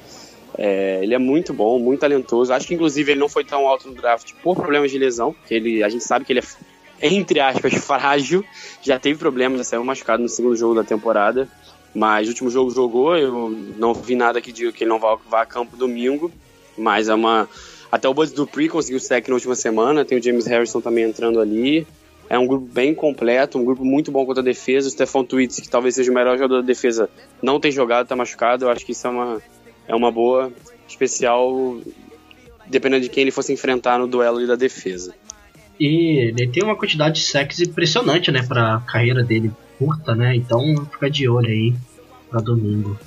[0.57, 2.53] É, ele é muito bom, muito talentoso.
[2.53, 5.53] Acho que inclusive ele não foi tão alto no draft por problemas de lesão, porque
[5.53, 6.43] ele, a gente sabe que ele é,
[7.01, 8.43] entre aspas, frágil.
[8.81, 11.47] Já teve problemas, já saiu machucado no segundo jogo da temporada.
[11.93, 15.15] Mas o último jogo jogou, eu não vi nada que diga que ele não vai,
[15.29, 16.31] vai a campo domingo.
[16.77, 17.47] Mas é uma.
[17.91, 21.39] Até o Buzz Dupree conseguiu sec na última semana, tem o James Harrison também entrando
[21.39, 21.87] ali.
[22.27, 24.87] É um grupo bem completo, um grupo muito bom contra a defesa.
[24.87, 27.09] O Stefan Twitts, que talvez seja o melhor jogador da defesa,
[27.41, 28.65] não tem jogado, tá machucado.
[28.65, 29.41] Eu acho que isso é uma,
[29.87, 30.51] é uma boa,
[30.87, 31.77] especial,
[32.65, 35.13] dependendo de quem ele fosse enfrentar no duelo da defesa.
[35.79, 40.35] E ele tem uma quantidade de sacks impressionante, né, pra carreira dele curta, né?
[40.35, 40.61] Então
[40.91, 41.75] fica de olho aí
[42.29, 42.97] pra domingo.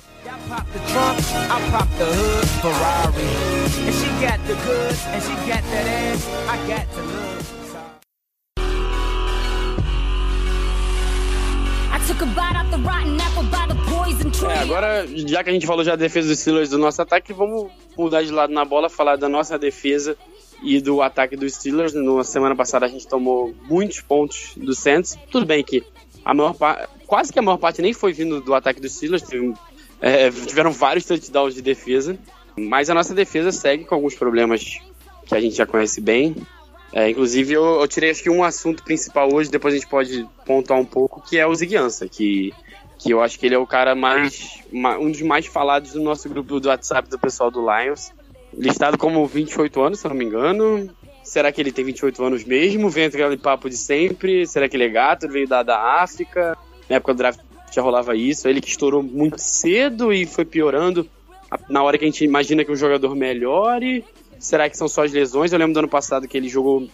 [14.49, 17.33] É, agora, já que a gente falou já da defesa dos Steelers do nosso ataque,
[17.33, 20.17] vamos mudar de lado na bola, falar da nossa defesa
[20.63, 21.93] e do ataque dos Steelers.
[21.93, 25.17] Na semana passada a gente tomou muitos pontos do Saints.
[25.29, 25.83] Tudo bem que
[26.23, 26.55] a maior
[27.05, 29.53] quase que a maior parte nem foi vindo do ataque dos Steelers, teve,
[30.01, 32.17] é, tiveram vários touchdowns de defesa,
[32.57, 34.79] mas a nossa defesa segue com alguns problemas
[35.25, 36.35] que a gente já conhece bem.
[36.91, 40.27] É, inclusive, eu, eu, tirei acho que um assunto principal hoje, depois a gente pode
[40.45, 42.51] pontuar um pouco, que é o Ziguiança, que,
[42.99, 44.61] que eu acho que ele é o cara mais.
[44.73, 48.11] um dos mais falados do nosso grupo do WhatsApp do pessoal do Lions.
[48.53, 50.89] Listado como 28 anos, se eu não me engano.
[51.23, 52.89] Será que ele tem 28 anos mesmo?
[52.89, 54.45] Vem aquele papo de sempre?
[54.45, 55.25] Será que ele é gato?
[55.25, 56.57] Ele veio da, da África?
[56.89, 57.39] Na época do draft
[57.71, 58.47] já rolava isso.
[58.47, 61.07] Ele que estourou muito cedo e foi piorando
[61.69, 64.03] na hora que a gente imagina que o jogador melhore.
[64.39, 65.53] Será que são só as lesões?
[65.53, 66.87] Eu lembro do ano passado que ele jogou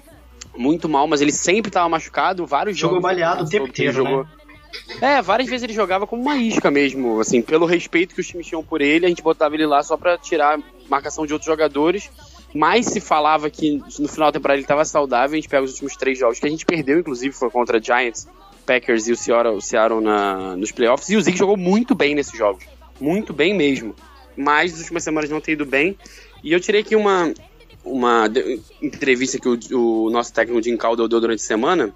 [0.55, 2.45] muito mal, mas ele sempre estava machucado.
[2.45, 3.09] Vários jogou jogos.
[3.09, 4.23] baleado o tempo inteiro, jogou.
[4.23, 4.29] Né?
[5.01, 8.47] É, várias vezes ele jogava como uma isca mesmo, assim, pelo respeito que os times
[8.47, 10.59] tinham por ele, a gente botava ele lá só para tirar
[10.89, 12.09] marcação de outros jogadores.
[12.53, 15.71] Mas se falava que no final da temporada ele estava saudável, a gente pega os
[15.71, 18.27] últimos três jogos que a gente perdeu, inclusive, foi contra Giants,
[18.65, 22.15] Packers e o Seattle, o Seattle na, nos playoffs, e o Zeke jogou muito bem
[22.15, 22.63] nesses jogos.
[22.99, 23.93] Muito bem mesmo.
[24.37, 25.97] Mas nas últimas semanas não tem ido bem.
[26.41, 27.33] E eu tirei aqui uma,
[27.83, 28.29] uma
[28.81, 31.93] entrevista que o, o nosso técnico Jim Caldwell deu durante a semana.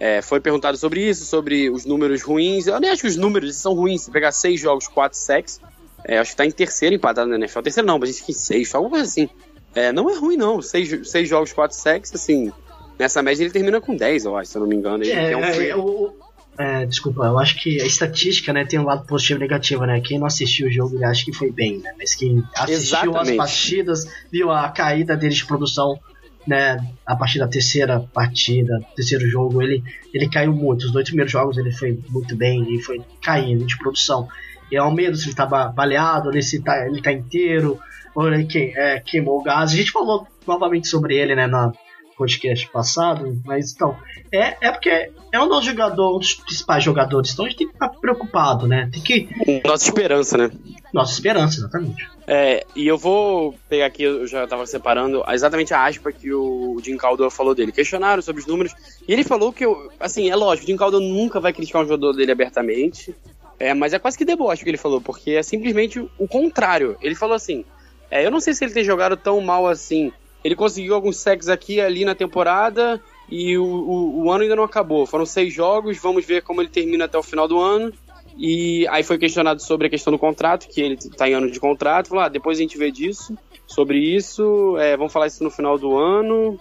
[0.00, 2.66] É, foi perguntado sobre isso, sobre os números ruins.
[2.66, 4.00] Eu nem acho que os números são ruins.
[4.00, 5.60] Se pegar seis jogos, quatro sacks,
[6.02, 7.60] é, acho que tá em terceiro empatado na NFL.
[7.60, 9.28] Terceiro não, mas a gente fica em seis, alguma coisa assim.
[9.74, 10.62] É, não é ruim, não.
[10.62, 12.50] Seis, seis jogos, quatro sacks, assim.
[12.98, 15.04] Nessa média ele termina com 10, eu acho, se eu não me engano.
[15.04, 16.14] Ele é, um é, o,
[16.58, 20.00] é, desculpa, eu acho que a estatística, né, tem um lado positivo e negativo, né?
[20.04, 21.94] Quem não assistiu o jogo, ele acha que foi bem, né?
[21.96, 23.30] Mas quem assistiu Exatamente.
[23.30, 25.98] as partidas, viu a caída deles de produção,
[26.46, 30.86] né, a partir da terceira partida, terceiro jogo, ele, ele caiu muito.
[30.86, 34.28] Os dois primeiros jogos ele foi muito bem, ele foi caindo de produção.
[34.70, 37.78] E é o medo se ele tá baleado, se tá, ele tá inteiro,
[38.14, 39.72] ou ele que, é, queimou o gás.
[39.72, 41.72] A gente falou novamente sobre ele, né, na,
[42.20, 43.96] podcast passado, mas então,
[44.30, 47.66] é, é porque é um dos jogadores, um dos principais jogadores, então a gente tem
[47.66, 48.90] que ficar preocupado, né?
[48.92, 49.62] Tem que.
[49.66, 50.50] Nossa esperança, né?
[50.92, 52.06] Nossa esperança, exatamente.
[52.26, 56.78] É, e eu vou pegar aqui, eu já estava separando, exatamente a aspa que o
[56.84, 57.72] Jim Caldwell falou dele.
[57.72, 58.74] Questionaram sobre os números,
[59.08, 61.86] e ele falou que, eu, assim, é lógico, o Jim Caldwell nunca vai criticar um
[61.86, 63.14] jogador dele abertamente,
[63.58, 66.98] é, mas é quase que deboche o que ele falou, porque é simplesmente o contrário.
[67.00, 67.64] Ele falou assim,
[68.10, 71.48] é, eu não sei se ele tem jogado tão mal assim, ele conseguiu alguns sacks
[71.48, 73.00] aqui e ali na temporada
[73.30, 75.06] e o, o, o, ano ainda não acabou.
[75.06, 77.92] Foram seis jogos, vamos ver como ele termina até o final do ano.
[78.36, 81.60] E aí foi questionado sobre a questão do contrato, que ele está em ano de
[81.60, 82.08] contrato.
[82.08, 85.78] Falou, ah, depois a gente vê disso, sobre isso, é, vamos falar isso no final
[85.78, 86.58] do ano.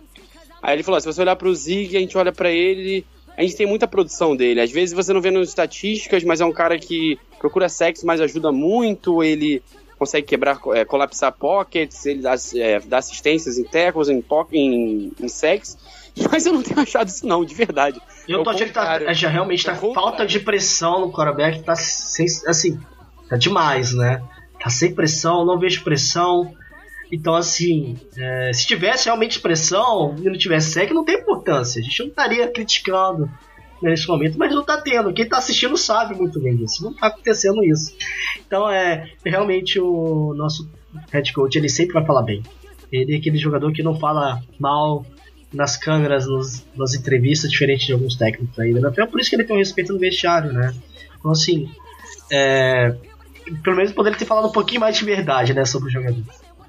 [0.62, 3.06] Aí ele falou, ah, se você olhar para o Zig, a gente olha para ele,
[3.38, 4.60] a gente tem muita produção dele.
[4.60, 8.20] Às vezes você não vê nas estatísticas, mas é um cara que procura sexo, mas
[8.20, 9.24] ajuda muito.
[9.24, 9.64] Ele
[10.00, 15.28] consegue quebrar, é, colapsar pockets, ele dá, é, dá assistências em tackles, em, em, em
[15.28, 15.78] sacks.
[16.32, 18.02] Mas eu não tenho achado isso não, de verdade.
[18.28, 21.76] Eu tô achando que tá, é, já realmente tá falta de pressão no quarterback, tá
[21.76, 22.80] sem, assim,
[23.28, 24.24] tá demais, né?
[24.60, 26.54] Tá sem pressão, não vejo pressão.
[27.12, 31.80] Então, assim, é, se tivesse realmente pressão e não tivesse sec, não tem importância.
[31.80, 33.30] A gente não estaria criticando
[33.82, 35.14] nesse momento, mas não tá tendo.
[35.14, 36.84] Quem tá assistindo sabe muito bem disso.
[36.84, 37.96] Não tá acontecendo isso.
[38.46, 40.70] Então é realmente o nosso
[41.12, 42.44] head coach, ele sempre vai falar bem.
[42.92, 45.06] Ele é aquele jogador que não fala mal
[45.54, 49.08] nas câmeras, nos, nas entrevistas, diferente de alguns técnicos aí da NFL.
[49.08, 50.74] Por isso que ele tem um respeito no vestiário, né?
[51.18, 51.70] Então, assim,
[52.32, 52.96] é,
[53.64, 56.24] pelo menos poderia ter falado um pouquinho mais de verdade, né, sobre o jogador.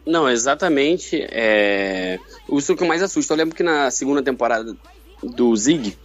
[0.07, 1.25] Não, exatamente.
[1.31, 2.19] É...
[2.53, 3.35] Isso que mais assusta.
[3.35, 4.75] Eu lembro que na segunda temporada
[5.23, 5.97] do Zig,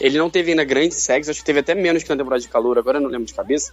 [0.00, 2.48] ele não teve ainda grandes sacks, acho que teve até menos que na temporada de
[2.48, 3.72] calor, agora eu não lembro de cabeça.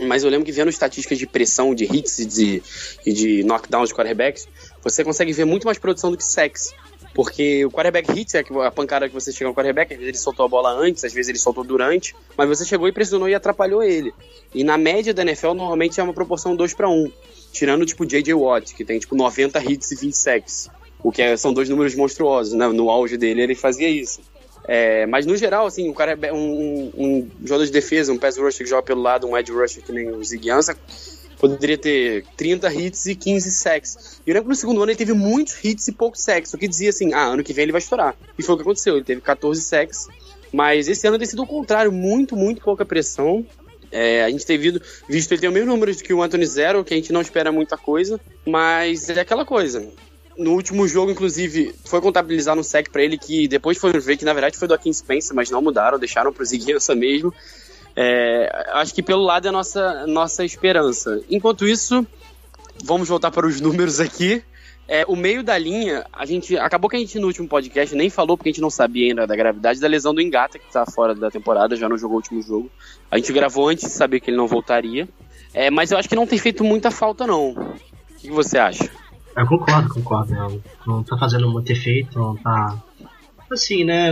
[0.00, 2.62] Mas eu lembro que vendo estatísticas de pressão, de hits e de,
[3.04, 4.48] e de knockdowns de quarterbacks,
[4.82, 6.72] você consegue ver muito mais produção do que sacks.
[7.14, 10.18] Porque o quarterback hits é a pancada que você chega no quarterback, às vezes ele
[10.18, 13.34] soltou a bola antes, às vezes ele soltou durante, mas você chegou e pressionou e
[13.34, 14.14] atrapalhou ele.
[14.54, 17.12] E na média da NFL, normalmente é uma proporção 2 para 1.
[17.52, 18.32] Tirando tipo J.J.
[18.32, 20.70] Watt, que tem tipo 90 hits e 20 sacks.
[21.02, 22.66] O que é, são dois números monstruosos, né?
[22.68, 24.20] No auge dele ele fazia isso.
[24.64, 28.18] É, mas no geral, assim, o cara é um, um, um, jogador de defesa, um
[28.18, 30.76] pass rusher que joga pelo lado, um edge rusher que nem o Ziguiança,
[31.38, 34.20] poderia ter 30 hits e 15 sacks.
[34.24, 36.58] E eu lembro que no segundo ano ele teve muitos hits e poucos sacks, o
[36.58, 38.14] que dizia assim, ah, ano que vem ele vai estourar.
[38.38, 40.06] E foi o que aconteceu, ele teve 14 sacks,
[40.52, 43.44] mas esse ano tem sido o contrário, muito, muito pouca pressão.
[43.90, 46.84] É, a gente tem visto, visto ele tem o mesmo número que o Anthony Zero,
[46.84, 49.86] que a gente não espera muita coisa, mas é aquela coisa
[50.36, 54.24] no último jogo, inclusive, foi contabilizar no sec para ele que depois foram ver que
[54.24, 57.32] na verdade foi do Akin Spencer, mas não mudaram, deixaram pro Ziguinça mesmo.
[57.94, 61.22] É, acho que pelo lado é a nossa, nossa esperança.
[61.28, 62.06] Enquanto isso,
[62.82, 64.42] vamos voltar para os números aqui.
[64.88, 66.56] É, o meio da linha, a gente.
[66.56, 69.26] Acabou que a gente no último podcast nem falou, porque a gente não sabia ainda
[69.26, 72.18] da gravidade da lesão do Engata, que tá fora da temporada, já não jogou o
[72.18, 72.70] último jogo.
[73.10, 75.08] A gente gravou antes de saber que ele não voltaria.
[75.54, 77.50] É, mas eu acho que não tem feito muita falta, não.
[77.50, 77.74] O
[78.18, 78.90] que você acha?
[79.36, 80.34] Eu concordo, concordo.
[80.34, 82.76] Não, não tá fazendo muito efeito, não tá.
[83.50, 84.10] Assim, né?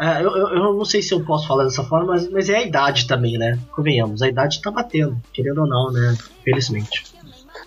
[0.00, 2.56] É, eu, eu, eu, não sei se eu posso falar dessa forma, mas, mas é
[2.56, 3.58] a idade também, né?
[3.70, 6.16] Convenhamos, a idade tá batendo, querendo ou não, né?
[6.42, 7.04] Felizmente.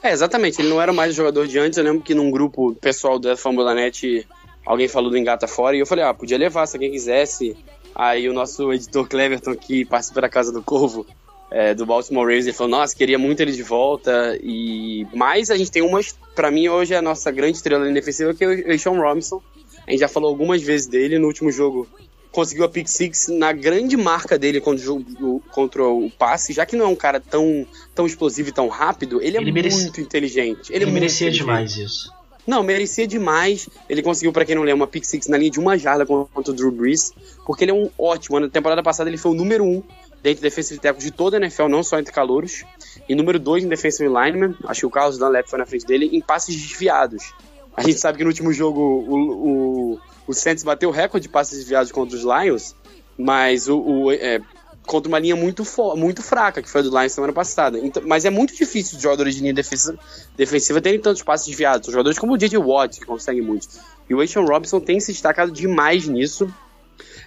[0.01, 0.61] É, exatamente.
[0.61, 1.77] Ele não era mais o jogador de antes.
[1.77, 4.27] Eu lembro que num grupo pessoal da Fórmula Net
[4.65, 7.55] alguém falou do Engata fora e eu falei, ah, podia levar se alguém quisesse.
[7.95, 11.05] Aí o nosso editor Cleverton, que participa da Casa do Corvo,
[11.53, 14.37] é, do Baltimore Ravens, ele falou, nossa, queria muito ele de volta.
[14.41, 18.33] E Mas a gente tem umas, para mim hoje é a nossa grande estrela defensiva,
[18.33, 19.39] que é o Sean Robinson.
[19.85, 21.87] A gente já falou algumas vezes dele no último jogo.
[22.31, 26.75] Conseguiu a pick six na grande marca dele contra o, contra o passe, já que
[26.75, 30.73] não é um cara tão, tão explosivo e tão rápido, ele é ele muito inteligente.
[30.73, 32.11] Ele, ele é merecia demais isso.
[32.47, 33.69] Não, merecia demais.
[33.87, 36.51] Ele conseguiu, para quem não lembra, uma pick six na linha de uma jarda contra
[36.51, 37.13] o Drew Brees,
[37.45, 38.39] porque ele é um ótimo.
[38.39, 39.83] Na temporada passada ele foi o número um
[40.23, 42.63] dentro de defensive tackle de toda a NFL, não só entre calouros.
[43.07, 46.09] E número 2 em defensive lineman, acho que o Carlos Dunlap foi na frente dele,
[46.13, 47.33] em passes desviados.
[47.75, 51.29] A gente sabe que no último jogo o, o, o Saints bateu o recorde de
[51.29, 52.73] passes desviados contra os Lions,
[53.17, 54.39] mas o, o é,
[54.86, 55.63] contra uma linha muito,
[55.95, 57.79] muito fraca, que foi a do Lions semana passada.
[57.79, 59.97] Então, mas é muito difícil os jogadores de linha defensiva,
[60.38, 61.88] defensiva terem tantos passes desviados.
[61.88, 62.57] Os jogadores como o J.J.
[62.57, 63.67] Watt, que conseguem muito.
[64.09, 66.53] E o Ashton Robinson tem se destacado demais nisso.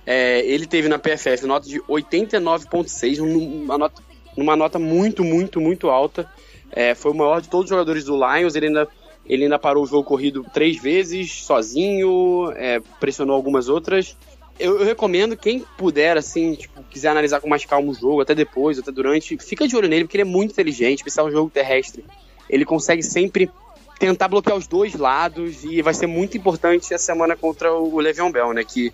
[0.07, 4.03] É, ele teve na PFF nota de 89,6, numa nota,
[4.37, 6.31] numa nota muito, muito, muito alta.
[6.71, 8.55] É, foi o maior de todos os jogadores do Lions.
[8.55, 8.88] Ele ainda,
[9.27, 14.16] ele ainda parou o jogo corrido três vezes, sozinho, é, pressionou algumas outras.
[14.59, 18.35] Eu, eu, recomendo, quem puder, assim, tipo, quiser analisar com mais calma o jogo, até
[18.35, 21.51] depois, até durante, fica de olho nele, porque ele é muito inteligente, especial no jogo
[21.51, 22.05] terrestre.
[22.49, 23.51] Ele consegue sempre
[23.99, 28.31] tentar bloquear os dois lados e vai ser muito importante essa semana contra o Le'Veon
[28.31, 28.64] Bell, né?
[28.64, 28.92] Que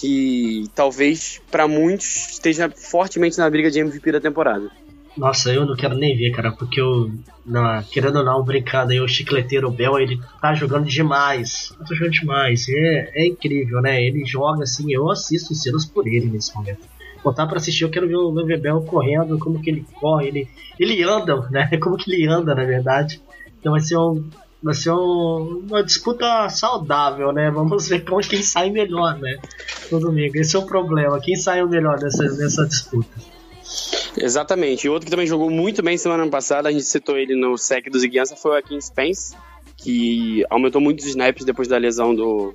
[0.00, 4.70] que talvez para muitos esteja fortemente na briga de MVP da temporada.
[5.16, 7.10] Nossa, eu não quero nem ver, cara, porque eu,
[7.44, 11.74] não, querendo ou não, brincando aí, o chicleteiro Bel, ele tá jogando demais.
[11.78, 12.66] Tá jogando demais.
[12.70, 14.02] É, é incrível, né?
[14.02, 16.80] Ele joga assim, eu assisto cenas por ele nesse momento.
[17.22, 20.48] Botar pra assistir, eu quero ver o Le'Veon Bell correndo, como que ele corre, ele,
[20.80, 21.68] ele anda, né?
[21.78, 23.20] Como que ele anda, na verdade.
[23.60, 24.28] Então vai ser um,
[24.62, 27.50] vai ser um, uma disputa saudável, né?
[27.50, 29.38] Vamos ver quem sai melhor, né?
[29.90, 30.36] No domingo.
[30.36, 31.20] Esse é o problema.
[31.20, 33.10] Quem sai o melhor nessa, nessa disputa?
[34.16, 34.88] Exatamente.
[34.88, 37.98] Outro que também jogou muito bem semana passada, a gente citou ele no sec do
[37.98, 39.34] Ziguiança, foi o Akin Spence,
[39.76, 42.54] que aumentou muitos snaps depois da lesão do,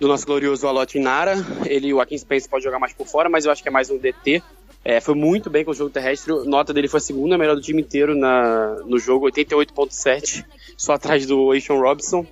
[0.00, 1.34] do nosso glorioso Alot Nara.
[1.64, 3.90] Ele, o Akin Spence pode jogar mais por fora, mas eu acho que é mais
[3.90, 4.42] um DT.
[4.84, 6.32] É, foi muito bem com o jogo terrestre.
[6.46, 10.44] Nota dele foi a segunda melhor do time inteiro na, no jogo, 88.7,
[10.78, 12.24] só atrás do Ashon Robinson.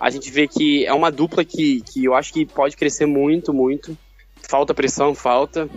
[0.00, 3.52] A gente vê que é uma dupla que, que eu acho que pode crescer muito,
[3.52, 3.96] muito.
[4.48, 5.68] Falta pressão, falta.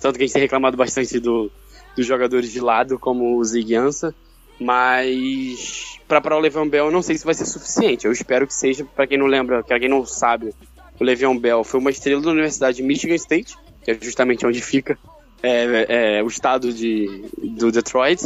[0.00, 1.50] Tanto que a gente tem reclamado bastante do,
[1.96, 4.14] dos jogadores de lado, como o Zig Ansa.
[4.60, 8.04] Mas para o Le'Veon Bell, eu não sei se vai ser suficiente.
[8.04, 10.54] Eu espero que seja, para quem não lembra, para quem não sabe,
[10.98, 14.60] o Le'Veon Bell foi uma estrela da Universidade de Michigan State, que é justamente onde
[14.60, 14.98] fica
[15.42, 18.22] é, é, o estado de, do Detroit.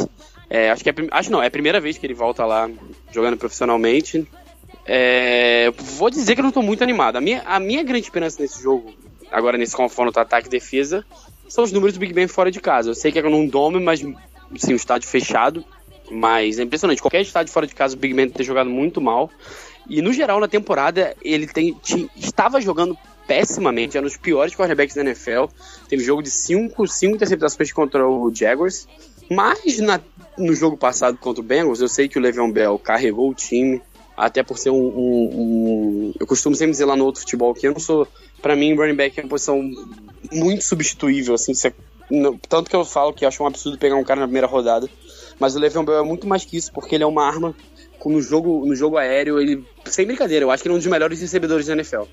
[0.49, 2.69] É, acho que é, acho não, é a primeira vez que ele volta lá
[3.11, 4.27] jogando profissionalmente.
[4.85, 7.15] É, vou dizer que eu não tô muito animado.
[7.15, 8.93] A minha, a minha grande esperança nesse jogo,
[9.31, 11.03] agora nesse confronto ataque e defesa,
[11.47, 12.89] são os números do Big Ben fora de casa.
[12.89, 15.65] Eu sei que é num dome, mas sim, um estádio fechado.
[16.11, 17.01] Mas é impressionante.
[17.01, 19.31] Qualquer estádio fora de casa, o Big Ben tem jogado muito mal.
[19.89, 21.75] E no geral, na temporada, ele tem,
[22.15, 25.45] estava jogando pessimamente, era um dos piores quarterbacks da NFL.
[25.87, 28.87] Teve jogo de 5 interceptações contra o Jaguars.
[29.29, 29.99] Mas na,
[30.37, 33.81] no jogo passado contra o Bengals, eu sei que o Le'Veon Bell carregou o time,
[34.15, 37.67] até por ser um, um, um, Eu costumo sempre dizer lá no outro futebol que
[37.67, 38.07] eu não sou.
[38.41, 39.61] Para mim, running back é uma posição
[40.31, 41.53] muito substituível, assim.
[42.09, 44.47] Não, tanto que eu falo que eu acho um absurdo pegar um cara na primeira
[44.47, 44.89] rodada.
[45.39, 47.55] Mas o Le'Veon Bell é muito mais que isso, porque ele é uma arma
[48.05, 49.65] no jogo, no jogo aéreo, ele.
[49.85, 52.03] Sem brincadeira, eu acho que ele é um dos melhores recebedores da NFL.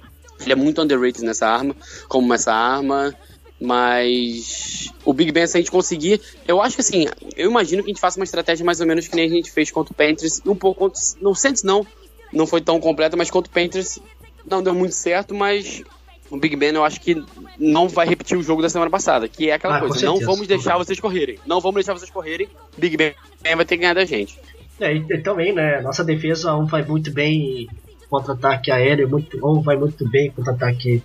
[0.40, 1.76] Ele é muito underrated nessa arma,
[2.08, 3.14] como essa arma.
[3.62, 7.90] Mas o Big Ben, se a gente conseguir, eu acho que assim, eu imagino que
[7.90, 9.96] a gente faça uma estratégia mais ou menos que nem a gente fez contra o
[9.96, 11.01] Panthers, um pouco contra.
[11.20, 11.87] Não Saints não,
[12.33, 14.01] não foi tão completa, mas contra o Panthers
[14.44, 15.85] não deu muito certo, mas
[16.29, 17.22] o Big Ben eu acho que
[17.57, 20.48] não vai repetir o jogo da semana passada, que é aquela ah, coisa, não vamos
[20.48, 24.05] deixar vocês correrem, não vamos deixar vocês correrem, Big Ben vai ter que ganhar da
[24.05, 24.37] gente.
[24.81, 27.68] É, e também, né, nossa defesa um vai muito bem
[28.11, 31.01] contra-ataque aéreo, muito, ou vai muito bem contra-ataque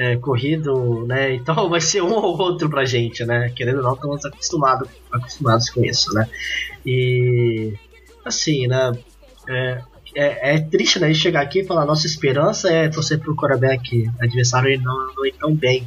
[0.00, 1.34] é, corrido, né?
[1.36, 3.50] Então vai ser um ou outro pra gente, né?
[3.54, 6.26] Querendo ou não, estamos acostumados, acostumados com isso, né?
[6.86, 7.74] E
[8.24, 8.92] assim, né?
[9.46, 9.82] É,
[10.14, 11.12] é, é, triste, né?
[11.12, 15.34] Chegar aqui e falar nossa esperança é torcer pro quarterback adversário e não, não ir
[15.34, 15.86] tão bem.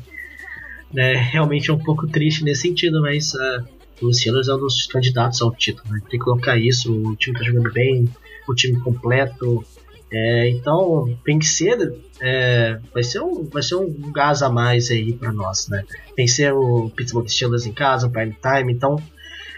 [0.93, 1.15] Né?
[1.15, 3.65] Realmente é um pouco triste nesse sentido, mas uh,
[3.99, 5.91] o Steelers é um dos candidatos ao título.
[5.91, 5.99] Né?
[6.01, 8.07] Tem que colocar isso, o time tá jogando bem,
[8.47, 9.65] o time completo,
[10.15, 15.31] é, então, vencer é, vai, ser um, vai ser um gás a mais aí para
[15.31, 15.83] nós, né?
[16.15, 19.01] Vencer o Pittsburgh Steelers em casa, prime time, então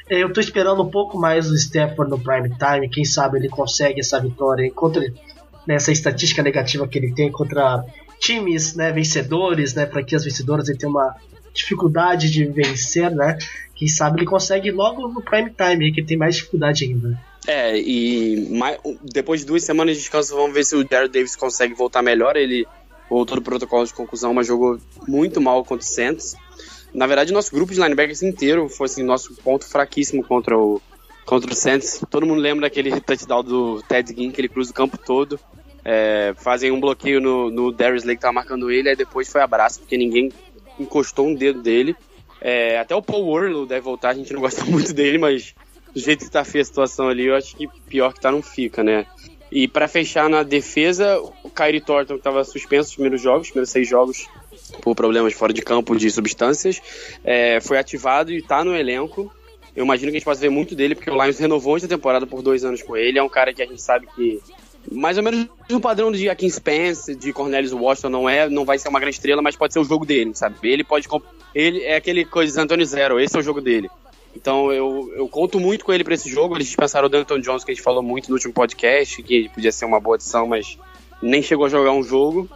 [0.09, 3.49] é, eu tô esperando um pouco mais do Stafford no prime time, quem sabe ele
[3.49, 5.03] consegue essa vitória contra
[5.67, 7.83] nessa estatística negativa que ele tem contra
[8.19, 11.15] times né, vencedores, né, franquias vencedoras, tem uma
[11.53, 13.37] dificuldade de vencer, né?
[13.75, 17.19] Quem sabe ele consegue logo no prime time, que tem mais dificuldade ainda.
[17.47, 21.35] É, e mais, depois de duas semanas de descanso, vamos ver se o Jared Davis
[21.35, 22.35] consegue voltar melhor.
[22.35, 22.65] Ele
[23.09, 26.35] voltou do protocolo de conclusão, mas jogou muito mal contra o Santos.
[26.93, 30.81] Na verdade, nosso grupo de linebackers inteiro foi assim, nosso ponto fraquíssimo contra o,
[31.25, 32.01] contra o Santos.
[32.09, 35.39] Todo mundo lembra daquele touchdown do Ted Ginn, que ele cruza o campo todo.
[35.83, 39.41] É, fazem um bloqueio no, no Darius Lake que tava marcando ele, aí depois foi
[39.41, 40.31] abraço, porque ninguém
[40.79, 41.95] encostou um dedo dele.
[42.41, 45.53] É, até o Paul Warlow deve voltar, a gente não gosta muito dele, mas
[45.95, 48.41] do jeito que tá feia a situação ali, eu acho que pior que tá não
[48.41, 49.05] fica, né?
[49.49, 53.51] E para fechar na defesa, o Kyrie Thornton, que tava suspenso os primeiros jogos, os
[53.51, 54.27] primeiros seis jogos,
[54.81, 56.81] por problemas fora de campo de substâncias,
[57.23, 59.33] é, foi ativado e tá no elenco.
[59.73, 62.27] Eu imagino que a gente possa ver muito dele, porque o Lions renovou essa temporada
[62.27, 63.17] por dois anos com ele.
[63.17, 64.41] É um cara que a gente sabe que
[64.91, 68.77] mais ou menos no padrão de Akin Spence, de Cornelius Washington, não é, não vai
[68.77, 70.57] ser uma grande estrela, mas pode ser o jogo dele, sabe?
[70.63, 71.07] Ele pode
[71.53, 73.89] ele é aquele coisa de Anthony Zero, esse é o jogo dele.
[74.35, 76.55] Então eu, eu conto muito com ele para esse jogo.
[76.55, 79.71] Eles dispensaram o Danton Jones, que a gente falou muito no último podcast, que podia
[79.71, 80.77] ser uma boa adição, mas
[81.21, 82.49] nem chegou a jogar um jogo.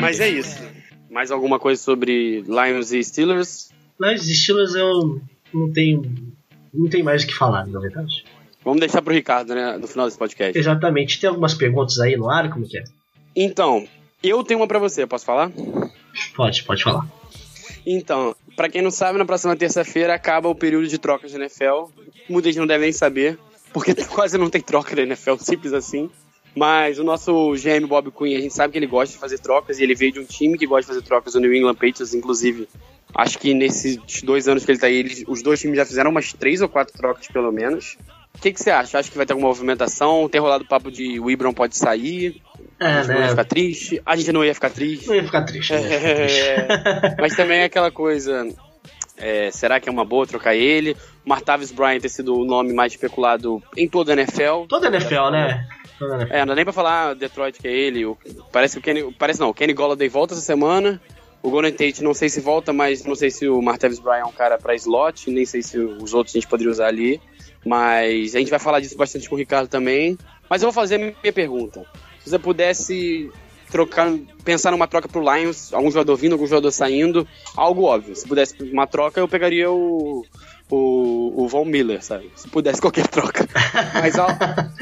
[0.00, 0.58] Mas é isso.
[1.10, 3.70] Mais alguma coisa sobre Lions e Steelers?
[4.00, 5.20] Lions e Steelers eu
[5.52, 6.02] não tenho,
[6.72, 8.24] não tenho mais o que falar, na verdade.
[8.64, 10.58] Vamos deixar pro Ricardo, né, no final desse podcast.
[10.58, 11.20] Exatamente.
[11.20, 12.84] Tem algumas perguntas aí no ar, como que é?
[13.34, 13.86] Então,
[14.22, 15.50] eu tenho uma para você, posso falar?
[16.34, 17.06] Pode, pode falar.
[17.86, 21.90] Então, para quem não sabe, na próxima terça-feira acaba o período de trocas da NFL.
[22.28, 23.38] Muita gente não deve nem saber,
[23.72, 26.10] porque quase não tem troca da NFL, simples assim.
[26.54, 29.78] Mas o nosso GM Bob Quinn, a gente sabe que ele gosta de fazer trocas
[29.78, 32.14] e ele veio de um time que gosta de fazer trocas, o New England Patriots,
[32.14, 32.68] inclusive.
[33.14, 36.10] Acho que nesses dois anos que ele tá aí, eles, os dois times já fizeram
[36.10, 37.96] umas três ou quatro trocas, pelo menos.
[38.34, 38.98] O que, que você acha?
[38.98, 40.28] Acha que vai ter alguma movimentação?
[40.28, 42.40] Tem rolado o papo de o Ibram pode sair?
[42.78, 43.14] É, a gente né?
[43.14, 44.02] não ia ficar triste?
[44.06, 45.08] A gente não ia ficar triste?
[45.08, 45.72] Não ia ficar triste.
[45.72, 46.40] Ia ficar triste.
[46.40, 48.48] É, mas também é aquela coisa.
[49.16, 50.96] É, será que é uma boa trocar ele?
[51.24, 54.64] Martavis Bryant ter sido o nome mais especulado em toda a NFL.
[54.66, 55.68] Toda a NFL, né?
[56.30, 58.04] É, não dá nem pra falar Detroit que é ele.
[58.04, 58.16] O,
[58.52, 59.12] parece o Kenny.
[59.12, 61.00] Parece não, o Kenny Golladay volta essa semana.
[61.42, 64.26] O Golden Tate não sei se volta, mas não sei se o Martavis Bryant é
[64.26, 67.20] um cara pra slot, nem sei se os outros a gente poderia usar ali.
[67.64, 70.18] Mas a gente vai falar disso bastante com o Ricardo também.
[70.48, 71.86] Mas eu vou fazer a minha pergunta.
[72.22, 73.30] Se você pudesse
[73.70, 74.12] trocar,
[74.44, 77.26] pensar numa troca pro Lions, algum jogador vindo, algum jogador saindo,
[77.56, 78.14] algo óbvio.
[78.16, 80.26] Se pudesse uma troca, eu pegaria o,
[80.70, 82.30] o, o Von Miller, sabe?
[82.34, 83.46] Se pudesse qualquer troca.
[83.94, 84.30] Mas al,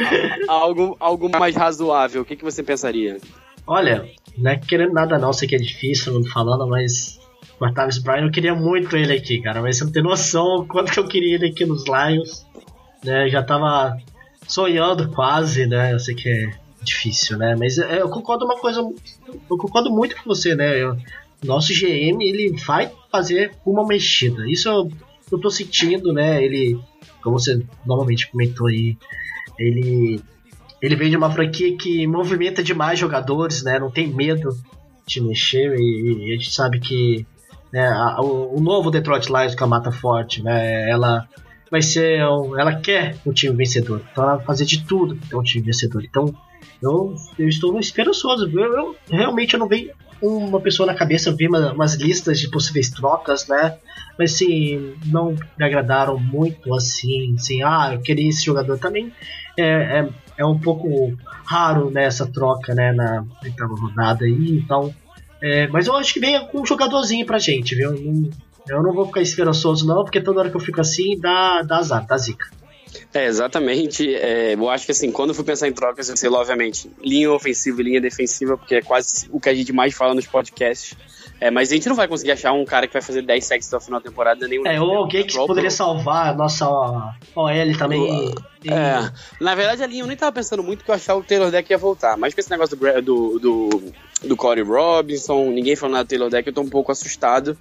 [0.49, 3.18] algo, algo mais razoável, o que, que você pensaria?
[3.66, 7.18] Olha, não é querendo nada não, sei que é difícil não falando, mas
[7.59, 10.93] o Martavis Bryant eu queria muito ele aqui, cara, mas você não tem noção quanto
[10.93, 12.47] que eu queria ele aqui nos Lions,
[13.05, 13.28] né?
[13.28, 13.97] Já tava
[14.47, 15.93] sonhando quase, né?
[15.93, 16.51] Eu sei que é
[16.82, 17.55] difícil, né?
[17.59, 20.82] Mas eu concordo uma coisa, eu concordo muito com você, né?
[20.82, 20.97] Eu,
[21.45, 24.49] nosso GM ele vai fazer uma mexida.
[24.51, 24.91] Isso
[25.31, 26.43] eu, tô sentindo, né?
[26.43, 26.79] Ele,
[27.22, 28.97] como você normalmente comentou aí,
[29.59, 30.20] ele
[30.81, 33.79] ele vem de uma franquia que movimenta demais jogadores, né?
[33.79, 34.51] Não tem medo
[35.07, 37.26] de mexer e, e a gente sabe que
[37.72, 40.89] né, a, o, o, novo Detroit Lions com a Mata Forte, né?
[40.89, 41.29] Ela
[41.70, 45.39] vai ser, um, ela quer um time vencedor, então ela vai fazer de tudo para
[45.39, 46.05] um time vencedor.
[46.05, 46.33] Então
[46.81, 48.49] eu, eu estou esperançoso.
[48.49, 49.91] Eu, eu realmente eu não vejo
[50.21, 53.77] uma pessoa na cabeça, vi uma, umas listas de possíveis trocas, né?
[54.19, 59.12] Mas assim, não me agradaram muito assim, assim, ah, eu queria esse jogador também.
[59.57, 59.64] É,
[60.01, 60.09] é,
[60.39, 64.93] é um pouco raro né, essa troca né, na oitava rodada aí, então.
[65.41, 67.93] É, mas eu acho que vem com um jogadorzinho pra gente, viu?
[68.69, 71.79] Eu não vou ficar esperançoso, não, porque toda hora que eu fico assim, dá, dá
[71.79, 72.47] azar, dá zica.
[73.12, 74.14] É, exatamente.
[74.14, 77.30] É, eu acho que assim, quando eu for pensar em trocas, eu sei, obviamente, linha
[77.32, 80.97] ofensiva e linha defensiva, porque é quase o que a gente mais fala nos podcasts.
[81.41, 83.68] É, mas a gente não vai conseguir achar um cara que vai fazer 10 sacks
[83.68, 84.49] até o final da temporada.
[84.49, 88.32] Nenhum é, ou alguém que poderia salvar a nossa OL também.
[88.64, 88.70] E...
[88.70, 89.09] É,
[89.41, 91.51] na verdade a linha eu nem tava pensando muito que eu achava que o Taylor
[91.51, 92.16] Deck ia voltar.
[92.16, 93.82] Mas com esse negócio do, do, do,
[94.24, 97.57] do Corey Robinson, ninguém falando nada do Taylor Deck, eu tô um pouco assustado.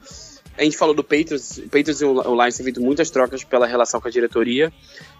[0.57, 3.67] A gente falou do Patriots, o Patriots e o Lions têm feito muitas trocas pela
[3.67, 4.71] relação com a diretoria.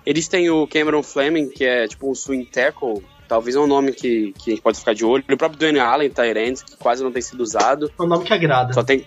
[0.06, 3.92] Eles têm o Cameron Fleming, que é tipo um swing tackle, talvez é um nome
[3.92, 5.24] que, que a gente pode ficar de olho.
[5.30, 7.92] O próprio Dwayne Allen, Tyrant, que quase não tem sido usado.
[8.00, 8.74] É um nome que agrada.
[8.74, 9.06] Só tem,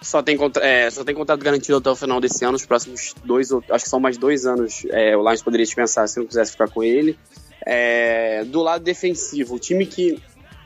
[0.00, 3.52] só tem, é, só tem contrato garantido até o final desse ano, os próximos dois,
[3.52, 6.68] acho que são mais dois anos, é, o Lions poderia dispensar se não quisesse ficar
[6.68, 7.18] com ele.
[7.66, 10.22] É, do lado defensivo, o time que.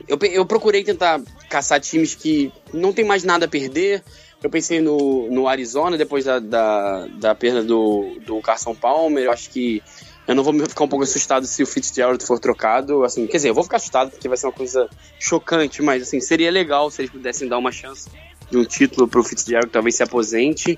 [0.07, 4.03] Eu, eu procurei tentar caçar times que não tem mais nada a perder,
[4.43, 9.23] eu pensei no, no Arizona depois da, da, da perda do, do Carson Palmer.
[9.23, 9.81] Eu acho que
[10.27, 13.05] eu não vou ficar um pouco assustado se o Fitzgerald for trocado.
[13.05, 16.19] Assim, quer dizer, eu vou ficar assustado porque vai ser uma coisa chocante, mas assim,
[16.19, 18.09] seria legal se eles pudessem dar uma chance
[18.51, 20.77] de um título pro Fitzgerald, talvez se aposente.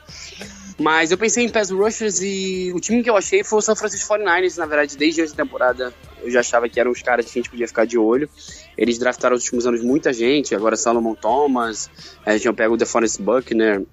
[0.78, 3.76] Mas eu pensei em pass rushers e o time que eu achei foi o San
[3.76, 7.26] Francisco 49ers, na verdade, desde antes da temporada eu já achava que eram os caras
[7.26, 8.30] que a gente podia ficar de olho.
[8.78, 11.90] Eles draftaram nos últimos anos muita gente, agora Salomon Thomas,
[12.26, 13.86] a gente pega o DeForest Buckner,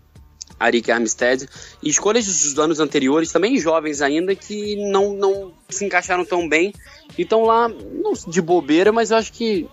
[0.58, 1.48] Arik Armstead,
[1.82, 6.72] e escolhas dos anos anteriores, também jovens ainda, que não, não se encaixaram tão bem.
[7.18, 9.68] E estão lá, não de bobeira, mas eu acho que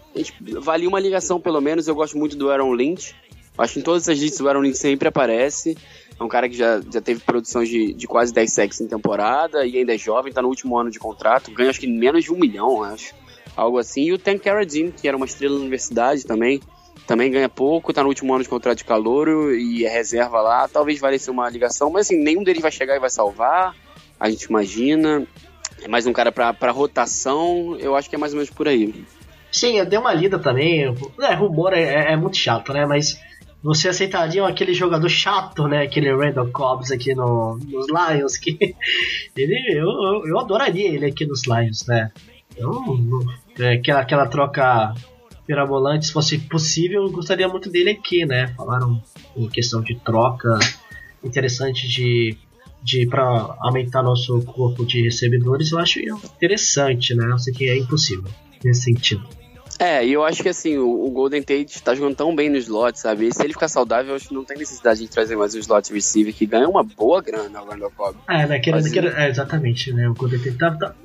[0.60, 1.88] valia uma ligação pelo menos.
[1.88, 3.16] Eu gosto muito do Aaron Lynch.
[3.58, 5.78] Acho que em todas as listas o Aaron Lynch sempre aparece.
[6.20, 9.66] É um cara que já, já teve produções de, de quase 10 sacks em temporada
[9.66, 12.34] e ainda é jovem, tá no último ano de contrato, ganha acho que menos de
[12.34, 13.16] um milhão, acho.
[13.56, 14.04] Algo assim.
[14.04, 16.62] E o Tank Carradine, que era uma estrela da universidade também,
[17.06, 20.68] também ganha pouco, tá no último ano de contrato de calouro e é reserva lá.
[20.68, 23.76] Talvez valesse uma ligação, mas assim, nenhum deles vai chegar e vai salvar,
[24.20, 25.26] a gente imagina.
[25.82, 29.06] É mais um cara pra rotação, eu acho que é mais ou menos por aí.
[29.52, 30.84] Sim, eu dei uma lida também.
[31.22, 32.86] É, rumor é, é muito chato, né?
[32.86, 33.20] Mas
[33.64, 35.84] você aceitaria aquele jogador chato, né?
[35.84, 38.58] Aquele Randall Cobbs aqui no, nos Lions, que
[39.36, 42.12] ele, eu, eu adoraria ele aqui nos Lions, né?
[42.60, 43.26] Eu,
[43.58, 44.94] é, aquela, aquela troca
[45.48, 48.54] pirabolante, se fosse possível, eu gostaria muito dele aqui, né?
[48.56, 49.02] Falaram
[49.36, 50.60] em questão de troca
[51.24, 52.38] interessante de,
[52.84, 57.32] de para aumentar nosso corpo de recebedores, eu acho interessante, né?
[57.32, 58.30] Eu sei que é impossível
[58.64, 59.28] nesse sentido.
[59.80, 62.58] É, e eu acho que assim, o, o, Golden Tate tá jogando tão bem no
[62.58, 63.28] slot, sabe?
[63.28, 65.60] E se ele ficar saudável, eu acho que não tem necessidade de trazer mais um
[65.60, 68.18] slot receiver que ganha uma boa grana, o Randall Cobb.
[68.30, 68.60] É, né?
[68.60, 70.10] Querendo, Mas, querendo, é, exatamente, né?
[70.10, 70.96] O Golden Tate tá, tá,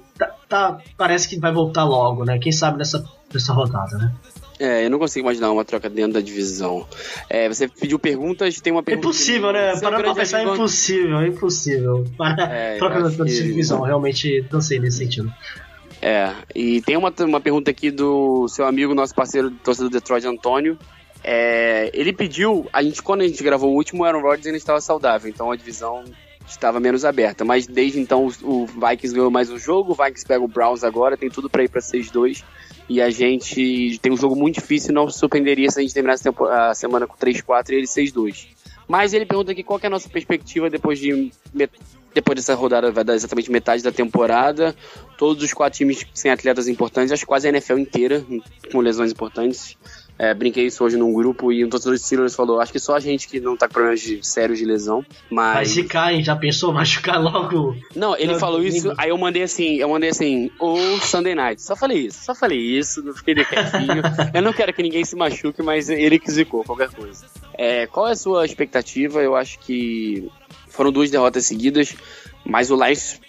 [0.48, 2.38] tá, parece que vai voltar logo, né?
[2.38, 4.12] Quem sabe nessa, nessa rodada, né?
[4.58, 6.86] É, eu não consigo imaginar uma troca dentro da divisão.
[7.28, 9.08] É, você pediu perguntas, tem uma pergunta.
[9.08, 9.76] Impossível, né?
[9.76, 12.04] Para pra pensar, é impossível, é impossível.
[12.16, 15.32] Para é, troca da divisão, realmente não sei nesse sentido.
[16.00, 19.94] É, e tem uma, uma pergunta aqui do seu amigo, nosso parceiro do torcedor do
[19.94, 20.78] Detroit, Antônio.
[21.22, 24.58] É, ele pediu, a gente, quando a gente gravou o último, o Aaron Rodgers ainda
[24.58, 26.04] estava saudável, então a divisão
[26.46, 27.44] estava menos aberta.
[27.44, 31.16] Mas desde então o Vikings ganhou mais um jogo, o Vikings pega o Browns agora,
[31.16, 32.42] tem tudo para ir para 6-2.
[32.88, 36.74] E a gente tem um jogo muito difícil, não surpreenderia se a gente terminasse a
[36.74, 38.48] semana com 3-4 e ele 6-2.
[38.86, 41.32] Mas ele pergunta aqui qual é a nossa perspectiva depois de
[42.14, 44.76] depois dessa rodada vai dar exatamente metade da temporada.
[45.18, 48.24] Todos os quatro times sem atletas importantes, acho que quase a NFL inteira
[48.70, 49.76] com lesões importantes.
[50.16, 52.94] É, brinquei isso hoje num grupo e um torcedor de Steelers falou: acho que só
[52.94, 55.04] a gente que não tá com problemas de, sérios de lesão.
[55.28, 55.54] Mas.
[55.54, 57.76] Mas se cai, já pensou machucar logo?
[57.96, 61.60] Não, ele falou isso, aí eu mandei assim, eu mandei assim, ou Sunday Night.
[61.60, 64.02] Só falei isso, só falei isso, não fiquei de quietinho.
[64.32, 67.26] eu não quero que ninguém se machuque, mas ele que zicou qualquer coisa.
[67.54, 69.20] É, qual é a sua expectativa?
[69.20, 70.30] Eu acho que
[70.68, 71.94] foram duas derrotas seguidas,
[72.44, 73.20] mas o Lions,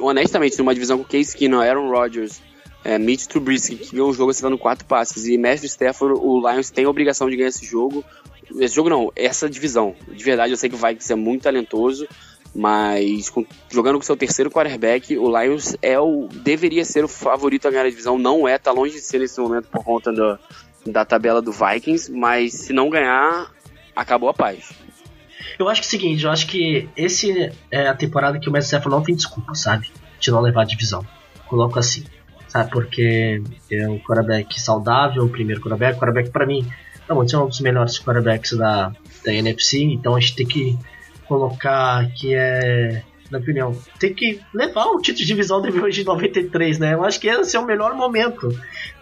[0.00, 2.40] honestamente, numa divisão com Case Keenum, Aaron Rodgers
[2.84, 6.70] é, Mitch Trubisky, que ganhou o jogo acertando quatro passes, e Mestre Stafford, o Lions
[6.70, 8.04] tem a obrigação de ganhar esse jogo.
[8.58, 9.96] Esse jogo não, essa divisão.
[10.06, 12.06] De verdade, eu sei que o Vikings é muito talentoso,
[12.54, 17.66] mas com, jogando com seu terceiro quarterback, o Lions é o, deveria ser o favorito
[17.66, 18.18] a ganhar a divisão.
[18.18, 20.38] Não é, tá longe de ser nesse momento por conta do,
[20.86, 23.50] da tabela do Vikings, mas se não ganhar,
[23.96, 24.72] acabou a paz.
[25.58, 28.52] Eu acho que é o seguinte, eu acho que esse é a temporada que o
[28.52, 29.90] Mestre Stafford não tem desculpa, sabe?
[30.20, 31.04] De não levar a divisão.
[31.46, 32.04] Coloco assim
[32.54, 32.70] sabe?
[32.70, 35.98] Porque é um quarterback saudável, o primeiro quarterback.
[35.98, 36.64] quarterback para mim,
[37.08, 38.92] não, é um dos melhores quarterbacks da,
[39.24, 40.78] da NFC, então a gente tem que
[41.26, 46.94] colocar que é, na opinião, tem que levar o título de divisão de 93, né?
[46.94, 48.48] Eu acho que esse é o melhor momento.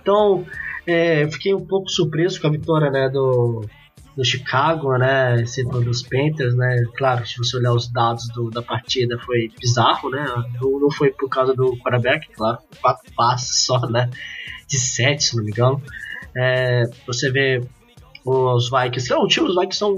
[0.00, 0.46] Então,
[0.86, 3.66] é, fiquei um pouco surpreso com a vitória, né, do,
[4.16, 8.62] do Chicago, né, sendo dos Panthers, né, claro, se você olhar os dados do, da
[8.62, 10.24] partida foi bizarro, né,
[10.60, 14.10] não, não foi por causa do quarterback, claro, quatro passes só, né,
[14.68, 15.82] de sete, se não me engano,
[16.36, 17.62] é, você vê
[18.24, 19.96] os Vikings, não, o time dos Vikings são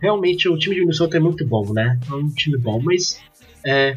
[0.00, 3.22] realmente, o time de Minnesota é muito bom, né, é um time bom, mas
[3.64, 3.96] é,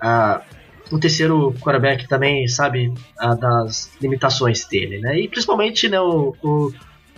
[0.00, 0.42] a,
[0.90, 6.72] o terceiro quarterback também sabe a, das limitações dele, né, e principalmente, né, o, o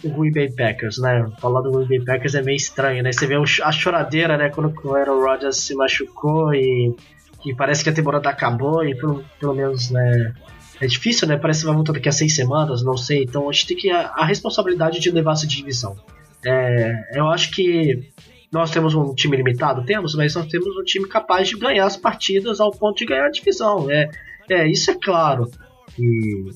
[0.05, 1.31] o Green Bay Packers, né?
[1.41, 3.13] Falar do Green Bay Packers é meio estranho, né?
[3.13, 4.49] Você vê a choradeira, né?
[4.49, 6.95] Quando o Aaron Rodgers se machucou e,
[7.45, 10.35] e parece que a temporada acabou e pelo, pelo menos, né?
[10.81, 11.37] É difícil, né?
[11.37, 13.25] Parece que vai voltar daqui a seis semanas, não sei.
[13.25, 15.97] Então a gente tem que a, a responsabilidade de levar essa divisão.
[16.47, 18.13] É, eu acho que
[18.53, 21.97] nós temos um time limitado, temos, mas nós temos um time capaz de ganhar as
[21.97, 23.91] partidas ao ponto de ganhar a divisão.
[23.91, 24.09] É,
[24.49, 25.51] é isso é claro.
[25.99, 26.51] E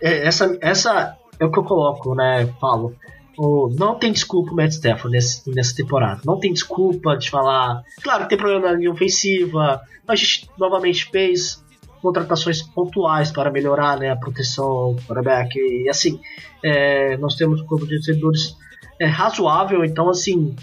[0.00, 2.46] é, essa, essa é o que eu coloco, né?
[2.60, 2.94] Falo.
[3.36, 6.20] O, não tem desculpa o Matt Stafford nesse, nessa temporada.
[6.24, 7.82] Não tem desculpa de falar.
[8.02, 9.80] Claro que tem problema na linha ofensiva.
[10.06, 11.64] A gente novamente fez
[12.02, 15.56] contratações pontuais para melhorar né, a proteção quarterback.
[15.56, 16.20] E assim,
[16.64, 18.56] é, nós temos um corpo de servidores
[19.00, 19.84] é, razoável.
[19.84, 20.56] Então, assim,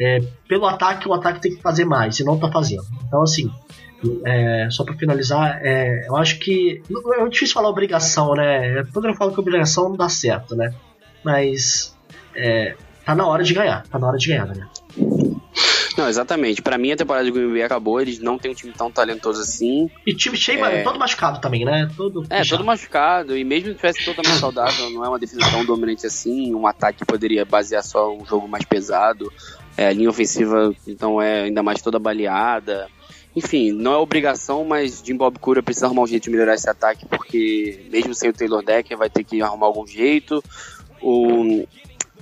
[0.00, 2.20] é, pelo ataque, o ataque tem que fazer mais.
[2.20, 2.84] E não está fazendo.
[3.06, 3.50] Então, assim,
[4.24, 6.82] é, só para finalizar, é, eu acho que.
[7.18, 8.84] É difícil falar obrigação, né?
[8.92, 10.72] Quando eu falo que obrigação não dá certo, né?
[11.24, 11.96] Mas.
[12.34, 12.74] É,
[13.04, 13.86] tá na hora de ganhar.
[13.88, 14.66] Tá na hora de ganhar, né?
[15.96, 16.62] Não, exatamente.
[16.62, 19.42] Para mim a temporada de Green Bay acabou, eles não tem um time tão talentoso
[19.42, 19.90] assim.
[20.06, 20.82] E time cheio, é...
[20.82, 21.90] todo machucado também, né?
[21.94, 23.36] Todo é, todo machucado.
[23.36, 26.54] E mesmo que tivesse totalmente saudável, não é uma defesa tão dominante assim.
[26.54, 29.30] Um ataque poderia basear só um jogo mais pesado.
[29.76, 32.88] É, a linha ofensiva, então, é ainda mais toda baleada.
[33.34, 36.68] Enfim, não é obrigação, mas Jim Bob Cura precisa arrumar um jeito de melhorar esse
[36.68, 40.42] ataque, porque mesmo sem o Taylor Decker vai ter que arrumar algum jeito.
[41.00, 41.66] O,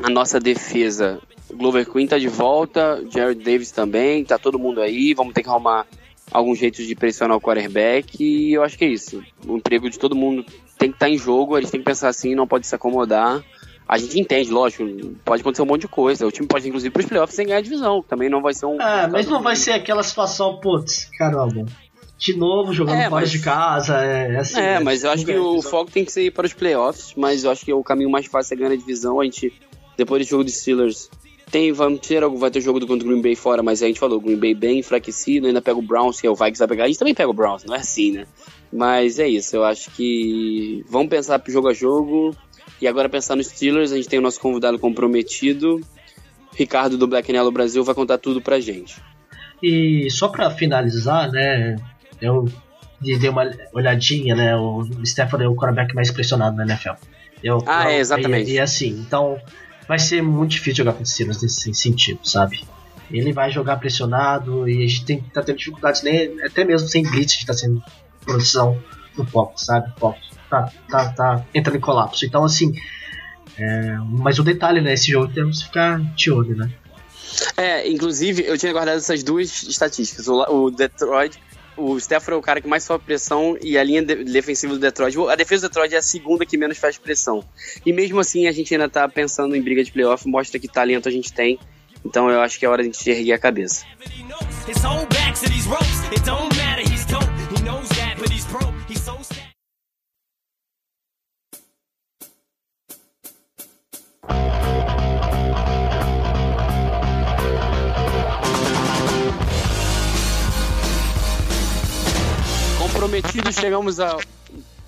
[0.03, 1.19] a nossa defesa,
[1.53, 5.49] Glover Queen tá de volta, Jared Davis também, tá todo mundo aí, vamos ter que
[5.49, 5.87] arrumar
[6.31, 9.25] algum jeito de pressionar o quarterback e eu acho que é isso.
[9.47, 10.45] O emprego de todo mundo
[10.79, 13.43] tem que estar tá em jogo, eles têm que pensar assim, não pode se acomodar
[13.89, 14.85] a gente entende, lógico,
[15.25, 16.27] pode acontecer um monte de coisa.
[16.27, 18.03] O time pode, inclusive, para os playoffs sem ganhar a divisão.
[18.03, 18.81] Também não vai ser um.
[18.81, 21.65] É, mas não vai ser aquela situação, putz, caramba.
[22.19, 23.31] De novo jogando é, fora mas...
[23.31, 23.97] de casa.
[23.97, 26.45] É, assim, é, é mas eu acho que o foco tem que ser ir para
[26.45, 27.15] os playoffs.
[27.17, 29.21] Mas eu acho que o caminho mais fácil é ganhar a divisão.
[29.21, 29.53] A gente,
[29.97, 31.09] depois do jogo de Steelers,
[31.51, 33.99] tem, vamos ter, vai ter jogo do contra o Green Bay fora, mas a gente
[33.99, 36.85] falou, Green Bay bem enfraquecido, ainda pega o Browns, que é o Vikings vai pegar.
[36.85, 38.27] A gente também pega o Browns, não é assim, né?
[38.71, 42.37] Mas é isso, eu acho que vamos pensar jogo a jogo.
[42.81, 45.81] E agora pensar nos Steelers, a gente tem o nosso convidado comprometido.
[46.55, 48.97] Ricardo do Black Yellow Brasil vai contar tudo pra gente.
[49.63, 51.77] E só para finalizar, né,
[52.21, 52.49] eu
[53.01, 56.95] dei uma olhadinha, né, o Stefano é o quarterback mais pressionado na NFL.
[57.43, 58.51] Eu, ah, eu, é, exatamente.
[58.51, 59.41] E, e, assim, então
[59.87, 62.65] vai ser muito difícil jogar com os Steelers nesse sentido, sabe?
[63.11, 67.03] Ele vai jogar pressionado e a gente tem, tá tendo dificuldades, né, até mesmo sem
[67.03, 67.83] blitz, a gente tá sendo
[68.25, 68.79] produção
[69.17, 69.93] no foco, sabe?
[69.99, 70.19] Foco
[70.49, 72.25] tá, tá, tá entrando em colapso.
[72.25, 72.73] Então, assim,
[73.59, 74.95] é, mas o detalhe, né?
[74.95, 76.71] Esse jogo temos que ficar de olho, né?
[77.57, 80.29] É, inclusive, eu tinha guardado essas duas estatísticas.
[80.29, 81.39] O, o Detroit,
[81.77, 84.81] o Stafford é o cara que mais sofre pressão e a linha de, defensiva do
[84.81, 87.45] Detroit, a defesa do Detroit é a segunda que menos faz pressão.
[87.85, 91.09] E mesmo assim, a gente ainda tá pensando em briga de playoff, mostra que talento
[91.09, 91.59] a gente tem.
[92.05, 93.85] Então eu acho que é hora de a gente erguer a cabeça.
[112.99, 114.21] Comprometidos, chegamos ao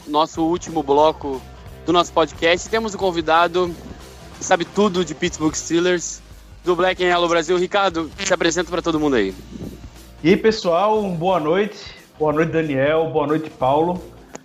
[0.08, 1.40] nosso último bloco
[1.86, 2.68] do nosso podcast.
[2.68, 3.72] Temos um convidado
[4.36, 6.20] que sabe tudo de Pittsburgh Steelers,
[6.64, 7.56] do Black and Yellow Brasil.
[7.56, 9.32] Ricardo, se apresenta para todo mundo aí.
[10.24, 11.78] E aí, pessoal, boa noite.
[12.18, 13.08] Boa noite, Daniel.
[13.11, 14.02] Boa noite, Paulo.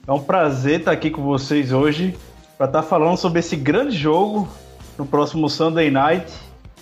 [0.07, 2.15] É um prazer estar aqui com vocês hoje
[2.59, 4.47] para estar falando sobre esse grande jogo
[4.95, 6.31] no próximo Sunday Night,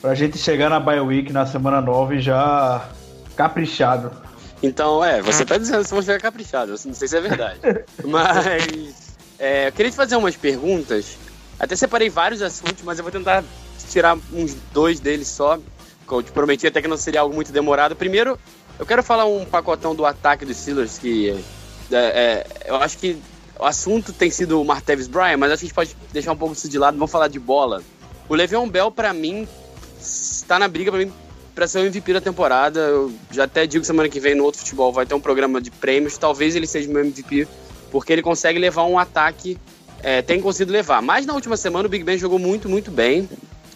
[0.01, 2.89] para a gente chegar na Bye Week na semana 9 já
[3.37, 4.22] caprichado.
[4.63, 7.59] Então, é, você tá dizendo que vão chegar caprichado, não sei se é verdade.
[8.05, 11.17] mas é, eu queria te fazer umas perguntas.
[11.59, 13.43] Até separei vários assuntos, mas eu vou tentar
[13.89, 15.59] tirar uns dois deles só.
[16.07, 17.93] Que eu te prometi até que não seria algo muito demorado.
[17.93, 18.39] Primeiro,
[18.79, 21.31] eu quero falar um pacotão do ataque dos Steelers, que
[21.91, 23.17] é, é, eu acho que
[23.59, 26.37] o assunto tem sido o Martavis Bryant, mas acho que a gente pode deixar um
[26.37, 26.97] pouco isso de lado.
[26.97, 27.83] Vamos falar de bola.
[28.29, 29.45] O Le'Veon Bell, para mim,
[29.99, 31.11] está na briga para mim
[31.53, 32.79] para ser o MVP da temporada.
[32.79, 35.71] Eu já até digo semana que vem no outro futebol vai ter um programa de
[35.71, 36.17] prêmios.
[36.17, 37.47] Talvez ele seja o meu MVP,
[37.91, 39.57] porque ele consegue levar um ataque,
[40.01, 41.01] é, tem conseguido levar.
[41.01, 43.29] Mas na última semana o Big Ben jogou muito, muito bem,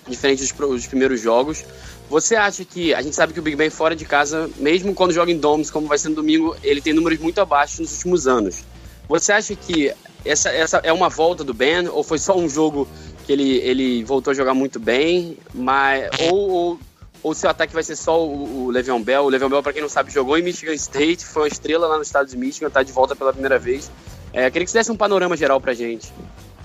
[0.08, 1.64] diferente dos, dos, primeiros jogos.
[2.10, 2.94] Você acha que.
[2.94, 5.70] A gente sabe que o Big Ben fora de casa, mesmo quando joga em Domes,
[5.70, 8.64] como vai ser no domingo, ele tem números muito abaixo nos últimos anos.
[9.08, 9.94] Você acha que
[10.26, 12.88] essa, essa é uma volta do Ben, ou foi só um jogo
[13.26, 16.80] que ele, ele voltou a jogar muito bem, mas ou, ou
[17.28, 19.24] ou se o ataque vai ser só o, o Le'Veon Bell.
[19.24, 21.98] O Le'Veon Bell, para quem não sabe, jogou em Michigan State, foi uma estrela lá
[21.98, 23.92] no estado de Michigan, tá de volta pela primeira vez.
[24.32, 26.12] É, queria que você desse um panorama geral pra gente.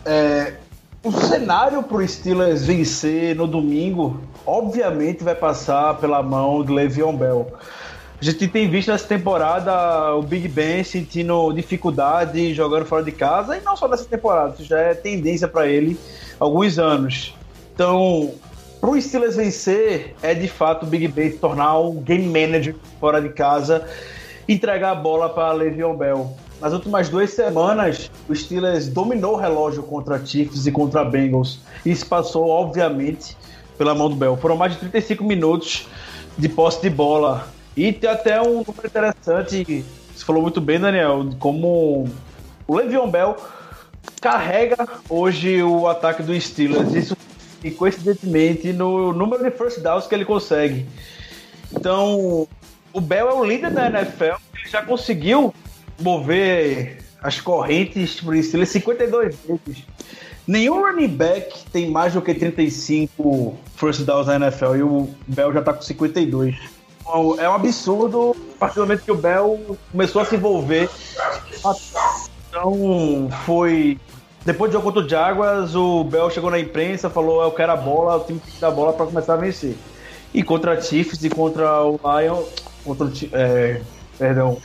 [0.05, 0.55] É,
[1.03, 7.53] o cenário pro Steelers vencer no domingo, obviamente vai passar pela mão do Le'Veon Bell.
[8.21, 13.57] A gente tem visto nessa temporada o Big Ben sentindo dificuldade jogando fora de casa,
[13.57, 15.99] e não só nessa temporada, isso já é tendência para ele
[16.39, 17.35] há alguns anos.
[17.75, 18.33] Então,
[18.83, 23.29] pro Steelers vencer, é de fato o Big Ben tornar um game manager fora de
[23.29, 23.87] casa,
[24.49, 26.37] entregar a bola para Le'Veon Bell.
[26.61, 31.61] Nas últimas duas semanas, o Steelers dominou o relógio contra Chiefs e contra Bengals.
[31.87, 33.37] Isso passou, obviamente,
[33.79, 34.37] pela mão do Bell.
[34.37, 35.87] Foram mais de 35 minutos
[36.37, 37.47] de posse de bola.
[37.77, 42.09] E tem até um número interessante, você falou muito bem, Daniel, como
[42.67, 43.37] o Le'Veon Bell
[44.21, 46.93] carrega hoje o ataque do Steelers.
[46.95, 47.17] Isso
[47.63, 50.87] e coincidentemente no número de first downs que ele consegue.
[51.73, 52.47] Então,
[52.93, 55.55] o Bell é o líder da NFL, ele já conseguiu
[56.01, 59.85] mover as correntes por Steelers 52 vezes.
[60.47, 65.53] Nenhum running back tem mais do que 35 first downs na NFL e o Bell
[65.53, 66.57] já tá com 52.
[67.01, 70.89] Então, é um absurdo a partir do momento que o Bell começou a se envolver.
[72.49, 73.99] Então foi
[74.45, 77.77] depois do jogo contra o Jaguars, o Bell chegou na imprensa, falou: Eu quero a
[77.77, 79.77] bola, o time tem que dar a bola para começar a vencer.
[80.35, 82.43] E contra Chiefs e contra o Lion.
[82.85, 83.81] Contra o, é,
[84.19, 84.57] perdão.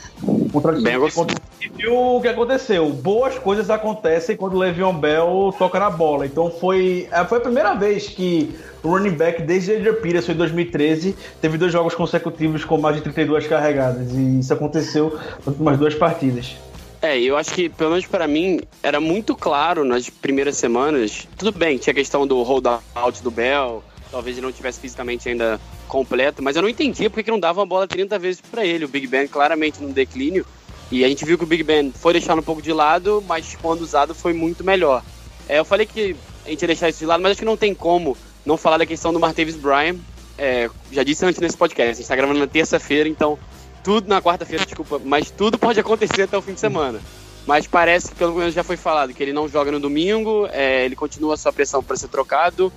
[0.52, 1.14] Contra o Chiefs.
[1.14, 2.88] Contra, e viu o que aconteceu.
[2.90, 6.26] Boas coisas acontecem quando o Le'Veon Bell toca na bola.
[6.26, 10.36] Então foi, é, foi a primeira vez que o running back, desde Adrian Peterson em
[10.36, 14.12] 2013, teve dois jogos consecutivos com mais de 32 carregadas.
[14.12, 16.56] E isso aconteceu nas últimas duas partidas.
[17.00, 21.28] É, eu acho que, pelo menos para mim, era muito claro nas primeiras semanas.
[21.36, 25.60] Tudo bem, tinha a questão do holdout do Bell, talvez ele não tivesse fisicamente ainda
[25.86, 28.84] completo, mas eu não entendia porque que não dava uma bola 30 vezes para ele.
[28.84, 30.44] O Big Ben claramente num declínio.
[30.90, 33.56] E a gente viu que o Big Ben foi deixado um pouco de lado, mas
[33.60, 35.02] quando usado foi muito melhor.
[35.48, 37.56] É, eu falei que a gente ia deixar isso de lado, mas acho que não
[37.56, 39.98] tem como não falar da questão do Martavis Bryant.
[40.36, 43.38] É, já disse antes nesse podcast, a gente está gravando na terça-feira, então
[43.82, 47.00] tudo na quarta-feira, desculpa, mas tudo pode acontecer até o fim de semana.
[47.46, 50.84] Mas parece que pelo menos já foi falado que ele não joga no domingo, é,
[50.84, 52.72] ele continua a sua pressão para ser trocado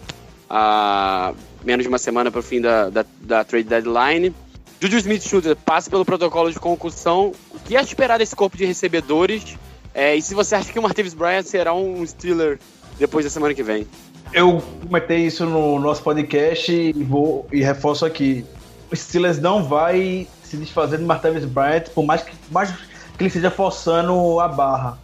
[0.54, 1.34] a
[1.64, 4.36] menos de uma semana para o fim da, da, da, trade deadline.
[4.82, 7.32] Juju Smith-Schuster passa pelo protocolo de concussão.
[7.54, 9.58] O que é esperar desse corpo de recebedores?
[9.93, 12.60] É, e se você acha que o Martavis Bryant será um Steeler
[12.99, 13.88] depois da semana que vem?
[14.34, 18.43] Eu comentei isso no nosso podcast e vou e reforço aqui.
[18.91, 22.78] O Steelers não vai se desfazer de Martavis Bryant, por mais que, mais que
[23.20, 24.97] ele esteja forçando a barra.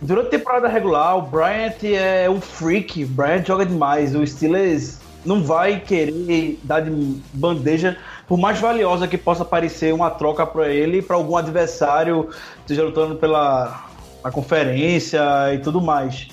[0.00, 4.14] Durante a temporada regular, o Bryant é um freak, o Bryant joga demais.
[4.14, 6.90] O Steelers não vai querer dar de
[7.32, 7.96] bandeja,
[8.26, 12.30] por mais valiosa que possa parecer uma troca para ele, para algum adversário,
[12.60, 13.86] esteja lutando pela
[14.22, 15.22] a conferência
[15.54, 16.28] e tudo mais.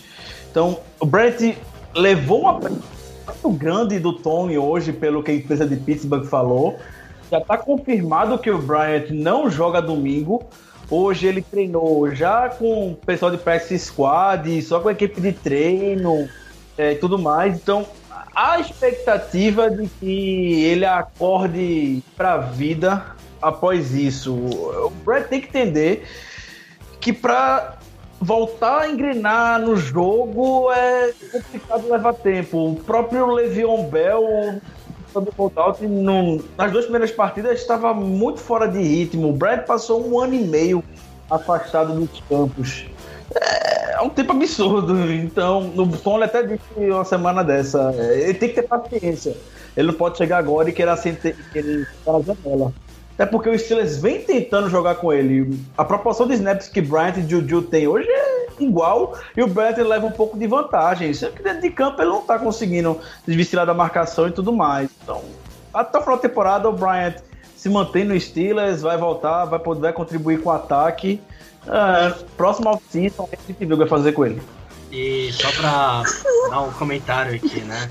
[0.50, 1.58] Então, o Brett
[1.94, 6.80] levou uma muito grande do Tony hoje, pelo que a empresa de Pittsburgh falou.
[7.32, 10.44] Já está confirmado que o Bryant não joga domingo.
[10.90, 15.32] Hoje ele treinou já com o pessoal de practice squad, só com a equipe de
[15.32, 16.28] treino
[16.78, 17.56] é, e tudo mais.
[17.56, 17.86] Então,
[18.36, 24.34] a expectativa de que ele acorde para a vida após isso.
[24.34, 26.04] O Brett tem que entender
[27.00, 27.78] que para
[28.20, 32.72] voltar a engrenar no jogo é complicado levar tempo.
[32.72, 34.60] O próprio Le'Veon Bell
[35.20, 35.86] do Holdout
[36.58, 39.30] nas duas primeiras partidas estava muito fora de ritmo.
[39.30, 40.84] O Brad passou um ano e meio
[41.30, 42.86] afastado dos campos.
[43.36, 45.12] É, é um tempo absurdo.
[45.12, 47.94] Então, no Tom até disse uma semana dessa.
[47.98, 49.36] É, ele tem que ter paciência.
[49.76, 52.74] Ele não pode chegar agora e querer, sentir, ficar na janela.
[53.14, 55.60] Até porque o Steelers vem tentando jogar com ele.
[55.78, 59.78] A proporção de snaps que Bryant e Juju tem hoje é igual e o Bryant
[59.78, 61.14] leva um pouco de vantagem.
[61.14, 64.90] Só que dentro de campo ele não tá conseguindo desvestirar da marcação e tudo mais.
[65.04, 65.22] Então,
[65.74, 67.16] até o final da temporada o Bryant
[67.56, 71.22] se mantém no Steelers, vai voltar, vai poder contribuir com o ataque.
[71.68, 74.42] É, próximo off-season, a gente o que vai fazer com ele.
[74.92, 76.02] E só pra
[76.50, 77.88] dar um comentário aqui, né?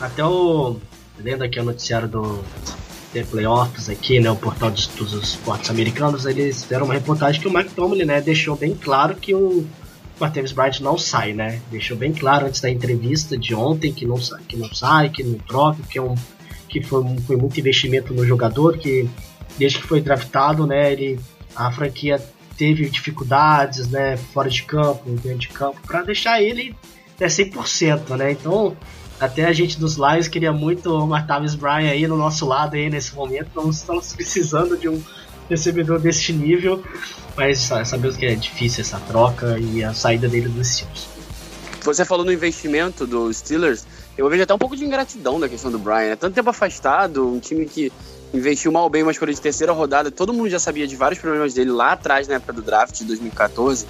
[0.00, 0.76] Até o.
[1.18, 2.44] Lendo aqui o noticiário do
[3.14, 4.30] The Playoffs aqui, né?
[4.30, 8.20] O portal dos, dos esportes americanos, eles fizeram uma reportagem que o Mike Tomlin, né,
[8.20, 9.66] deixou bem claro que o
[10.18, 11.60] Martavis Bryant não sai, né?
[11.70, 15.22] Deixou bem claro antes da entrevista de ontem que não sai, que não sai, que
[15.22, 16.14] não troca, que é um
[16.68, 19.08] que foi, foi muito investimento no jogador, que
[19.56, 21.18] desde que foi draftado, né, ele
[21.54, 22.20] a franquia
[22.56, 26.74] teve dificuldades, né, fora de campo, dentro de campo, para deixar ele
[27.18, 28.32] né, 100%, né?
[28.32, 28.76] Então,
[29.18, 32.90] até a gente dos Lions queria muito o Martavis Bryant aí no nosso lado aí
[32.90, 33.50] nesse momento.
[33.54, 35.02] Nós estamos precisando de um
[35.48, 36.82] recebedor deste nível,
[37.36, 41.08] mas sabemos que é difícil essa troca e a saída dele dos Steelers.
[41.82, 43.86] Você falou no investimento dos Steelers,
[44.18, 46.12] eu vejo até um pouco de ingratidão da questão do Brian.
[46.12, 47.92] É tanto tempo afastado, um time que
[48.34, 51.54] investiu mal bem uma escolha de terceira rodada, todo mundo já sabia de vários problemas
[51.54, 53.86] dele lá atrás, na época do draft de 2014.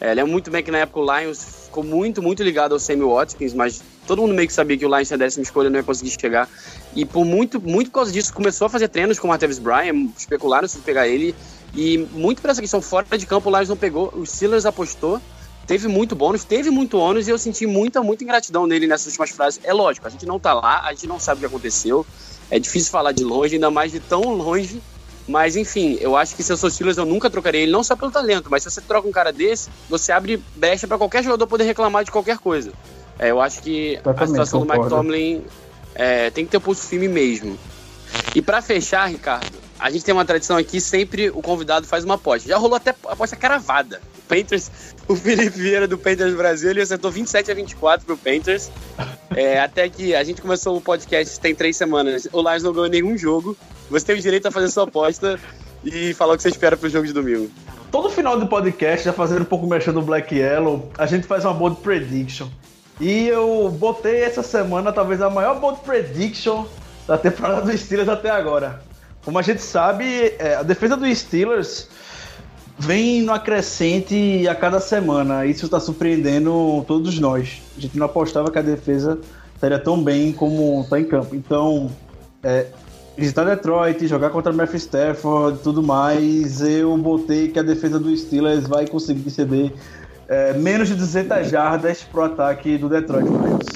[0.00, 3.04] É, lembro muito bem que na época o Lions ficou muito, muito ligado ao Sammy
[3.04, 5.78] Watkins, mas todo mundo meio que sabia que o Lions tinha a décima escolha não
[5.78, 6.48] ia conseguir chegar.
[6.94, 10.10] E por muito, muito por causa disso, começou a fazer treinos com o Martavis Bryant,
[10.16, 11.34] especularam se pegar ele.
[11.74, 14.12] E muito por essa questão fora de campo, o Lions não pegou.
[14.14, 15.20] O Steelers apostou,
[15.66, 19.30] teve muito bônus, teve muito ônus e eu senti muita, muita ingratidão nele nessas últimas
[19.30, 19.60] frases.
[19.62, 22.04] É lógico, a gente não tá lá, a gente não sabe o que aconteceu.
[22.50, 24.82] É difícil falar de longe, ainda mais de tão longe.
[25.28, 27.94] Mas enfim, eu acho que se eu sou Steelers, eu nunca trocaria ele, não só
[27.94, 31.46] pelo talento, mas se você troca um cara desse, você abre brecha para qualquer jogador
[31.46, 32.72] poder reclamar de qualquer coisa.
[33.16, 34.88] É, eu acho que Totalmente, a situação concordo.
[34.88, 35.44] do Mike Tomlin
[36.00, 37.58] é, tem que ter o pulso firme mesmo.
[38.34, 42.14] E para fechar, Ricardo, a gente tem uma tradição aqui, sempre o convidado faz uma
[42.14, 42.48] aposta.
[42.48, 44.00] Já rolou até aposta caravada.
[44.18, 44.70] O Panthers,
[45.06, 48.70] o Felipe Vieira do Panthers Brasil, ele acertou 27 a 24 pro Panthers.
[49.36, 52.26] É, até que a gente começou o podcast tem três semanas.
[52.32, 53.54] O Lions não ganhou nenhum jogo.
[53.90, 55.38] Você tem o direito a fazer sua aposta
[55.84, 57.50] e falar o que você espera pro jogo de domingo.
[57.90, 61.44] Todo final do podcast, já fazendo um pouco mexendo no Black Yellow, a gente faz
[61.44, 62.48] uma bold prediction.
[63.00, 66.66] E eu botei essa semana talvez a maior bold prediction
[67.06, 68.82] da temporada dos Steelers até agora.
[69.24, 71.88] Como a gente sabe, é, a defesa dos Steelers
[72.78, 75.46] vem no acrescente a cada semana.
[75.46, 77.62] Isso está surpreendendo todos nós.
[77.76, 79.18] A gente não apostava que a defesa
[79.54, 81.34] estaria tão bem como está em campo.
[81.34, 81.90] Então,
[82.42, 82.66] é,
[83.16, 88.20] visitar Detroit, jogar contra Matthew Stafford e tudo mais, eu botei que a defesa dos
[88.22, 89.72] Steelers vai conseguir ceder
[90.30, 93.66] é, menos de 200 jardas pro ataque do Detroit Lions.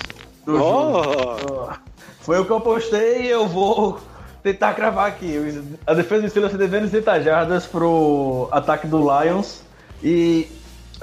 [0.47, 1.73] Do oh.
[2.21, 3.99] Foi o que eu postei e eu vou
[4.41, 5.37] tentar cravar aqui.
[5.85, 9.63] A defesa do Steelers cedeu menos de 200 jardas pro ataque do Lions.
[10.01, 10.49] E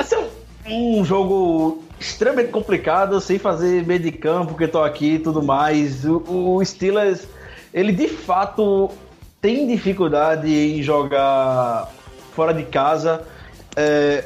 [0.06, 0.20] ser
[0.66, 6.06] um, jogo extremamente complicado, sem fazer meio de campo, porque tô aqui e tudo mais.
[6.06, 6.24] O,
[6.56, 7.28] o Steelers,
[7.74, 8.90] ele de fato
[9.42, 11.92] tem dificuldade em jogar
[12.34, 13.22] fora de casa.
[13.76, 14.24] É,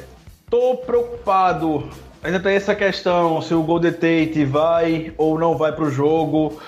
[0.48, 1.88] Tô preocupado.
[2.22, 6.60] Ainda tem essa questão se o Golden Tate vai ou não vai pro jogo.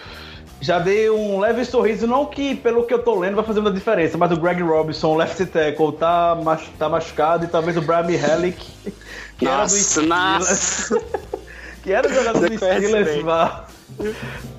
[0.60, 3.70] Já dei um leve sorriso, não que pelo que eu tô lendo vai fazer uma
[3.70, 6.36] diferença, mas o Greg Robinson, left tackle, tá,
[6.76, 8.66] tá machucado e talvez o Brian Hellick,
[9.38, 10.92] que nossa, era do Steelers,
[11.84, 13.66] que era jogador do Steelers, vá,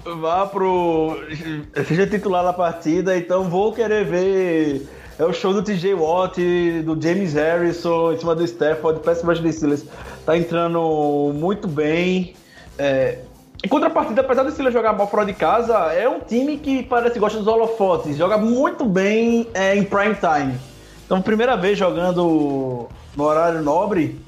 [0.05, 1.19] vá pro.
[1.85, 4.87] seja titular na partida, então vou querer ver
[5.19, 6.37] é o show do TJ Watt,
[6.85, 9.83] do James Harrison, em cima do Stafford, péssimo de Steelers.
[10.25, 12.33] Tá entrando muito bem.
[12.77, 13.19] É,
[13.61, 17.15] Em contrapartida, apesar do Steelers jogar mal fora de casa, é um time que parece
[17.15, 20.57] que gosta dos holofotes, joga muito bem é, em prime time.
[21.05, 24.21] Então, primeira vez jogando no horário nobre,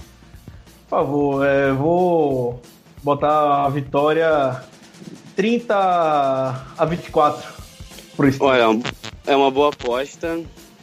[0.89, 2.61] por favor, é, vou
[3.01, 4.61] botar a vitória
[5.37, 5.73] 30
[6.77, 7.49] a 24
[8.17, 8.41] pro Steelers.
[8.41, 8.81] Olha,
[9.25, 10.41] é uma boa aposta.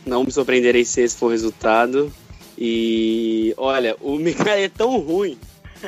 [0.08, 2.12] Não me surpreenderei se esse for o resultado.
[2.56, 5.38] E olha, o Mikael é tão ruim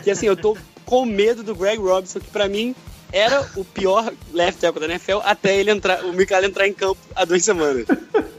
[0.04, 2.74] que assim, eu tô com medo do Greg Robinson, que para mim
[3.12, 7.00] era o pior left tackle da NFL até ele entrar, o Mikael entrar em campo
[7.16, 7.86] há duas semanas.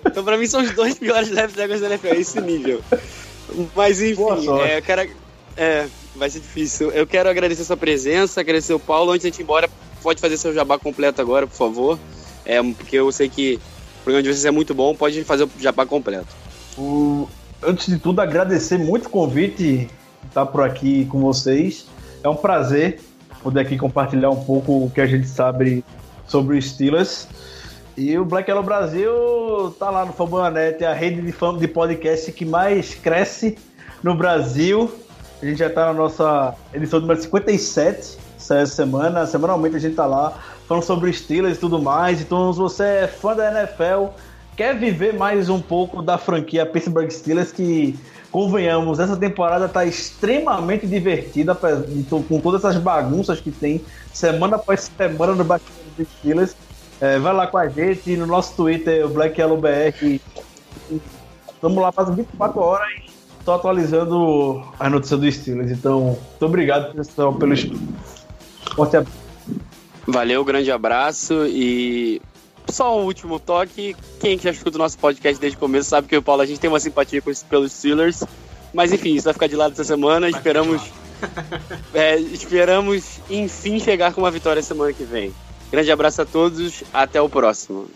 [0.06, 2.82] Então, pra mim, são os dois piores left tackles da NFL, esse nível.
[3.76, 4.22] Mas, enfim,
[4.66, 5.10] é, cara,
[5.58, 6.92] é, vai ser difícil.
[6.92, 9.12] Eu quero agradecer a sua presença, agradecer o Paulo.
[9.12, 9.70] Antes de a gente ir embora,
[10.02, 12.00] pode fazer seu jabá completo agora, por favor.
[12.46, 13.60] É, porque eu sei que
[14.02, 16.28] o programa de vocês é muito bom, pode fazer o jabá completo.
[16.78, 17.28] O...
[17.64, 19.88] Antes de tudo, agradecer muito o convite
[20.28, 21.86] estar por aqui com vocês.
[22.24, 23.00] É um prazer
[23.44, 25.84] poder aqui compartilhar um pouco o que a gente sabe
[26.28, 27.28] sobre o Steelers.
[27.96, 32.32] E o Black Yellow Brasil tá lá no Fambonanet, a rede de fã de podcast
[32.32, 33.58] que mais cresce
[34.02, 34.92] no Brasil.
[35.42, 39.26] A gente já tá na nossa edição número 57 essa semana.
[39.28, 40.40] Semanalmente a gente tá lá
[40.72, 42.22] falando sobre Steelers e tudo mais.
[42.22, 44.14] Então, se você é fã da NFL,
[44.56, 48.00] quer viver mais um pouco da franquia Pittsburgh Steelers, que
[48.32, 51.54] convenhamos, essa temporada está extremamente divertida
[52.10, 56.56] com todas essas bagunças que tem semana após semana no bastidor dos Steelers.
[57.02, 60.22] É, vai lá com a gente no nosso Twitter, o Black BR.
[61.54, 65.72] Estamos lá faz 24 horas estou atualizando a notícia do Steelers.
[65.72, 67.56] Então, muito obrigado pessoal pelo
[68.76, 68.96] Forte
[70.08, 72.22] Valeu, grande abraço e
[72.68, 73.96] só um último toque.
[74.20, 76.46] Quem que já escuta o nosso podcast desde o começo sabe que o Paulo a
[76.46, 78.24] gente tem uma simpatia pelos Steelers.
[78.74, 80.30] Mas enfim, isso vai ficar de lado essa semana.
[80.30, 80.82] Vai esperamos.
[81.94, 85.34] é, esperamos, enfim, chegar com uma vitória semana que vem.
[85.72, 87.88] Grande abraço a todos, até o próximo.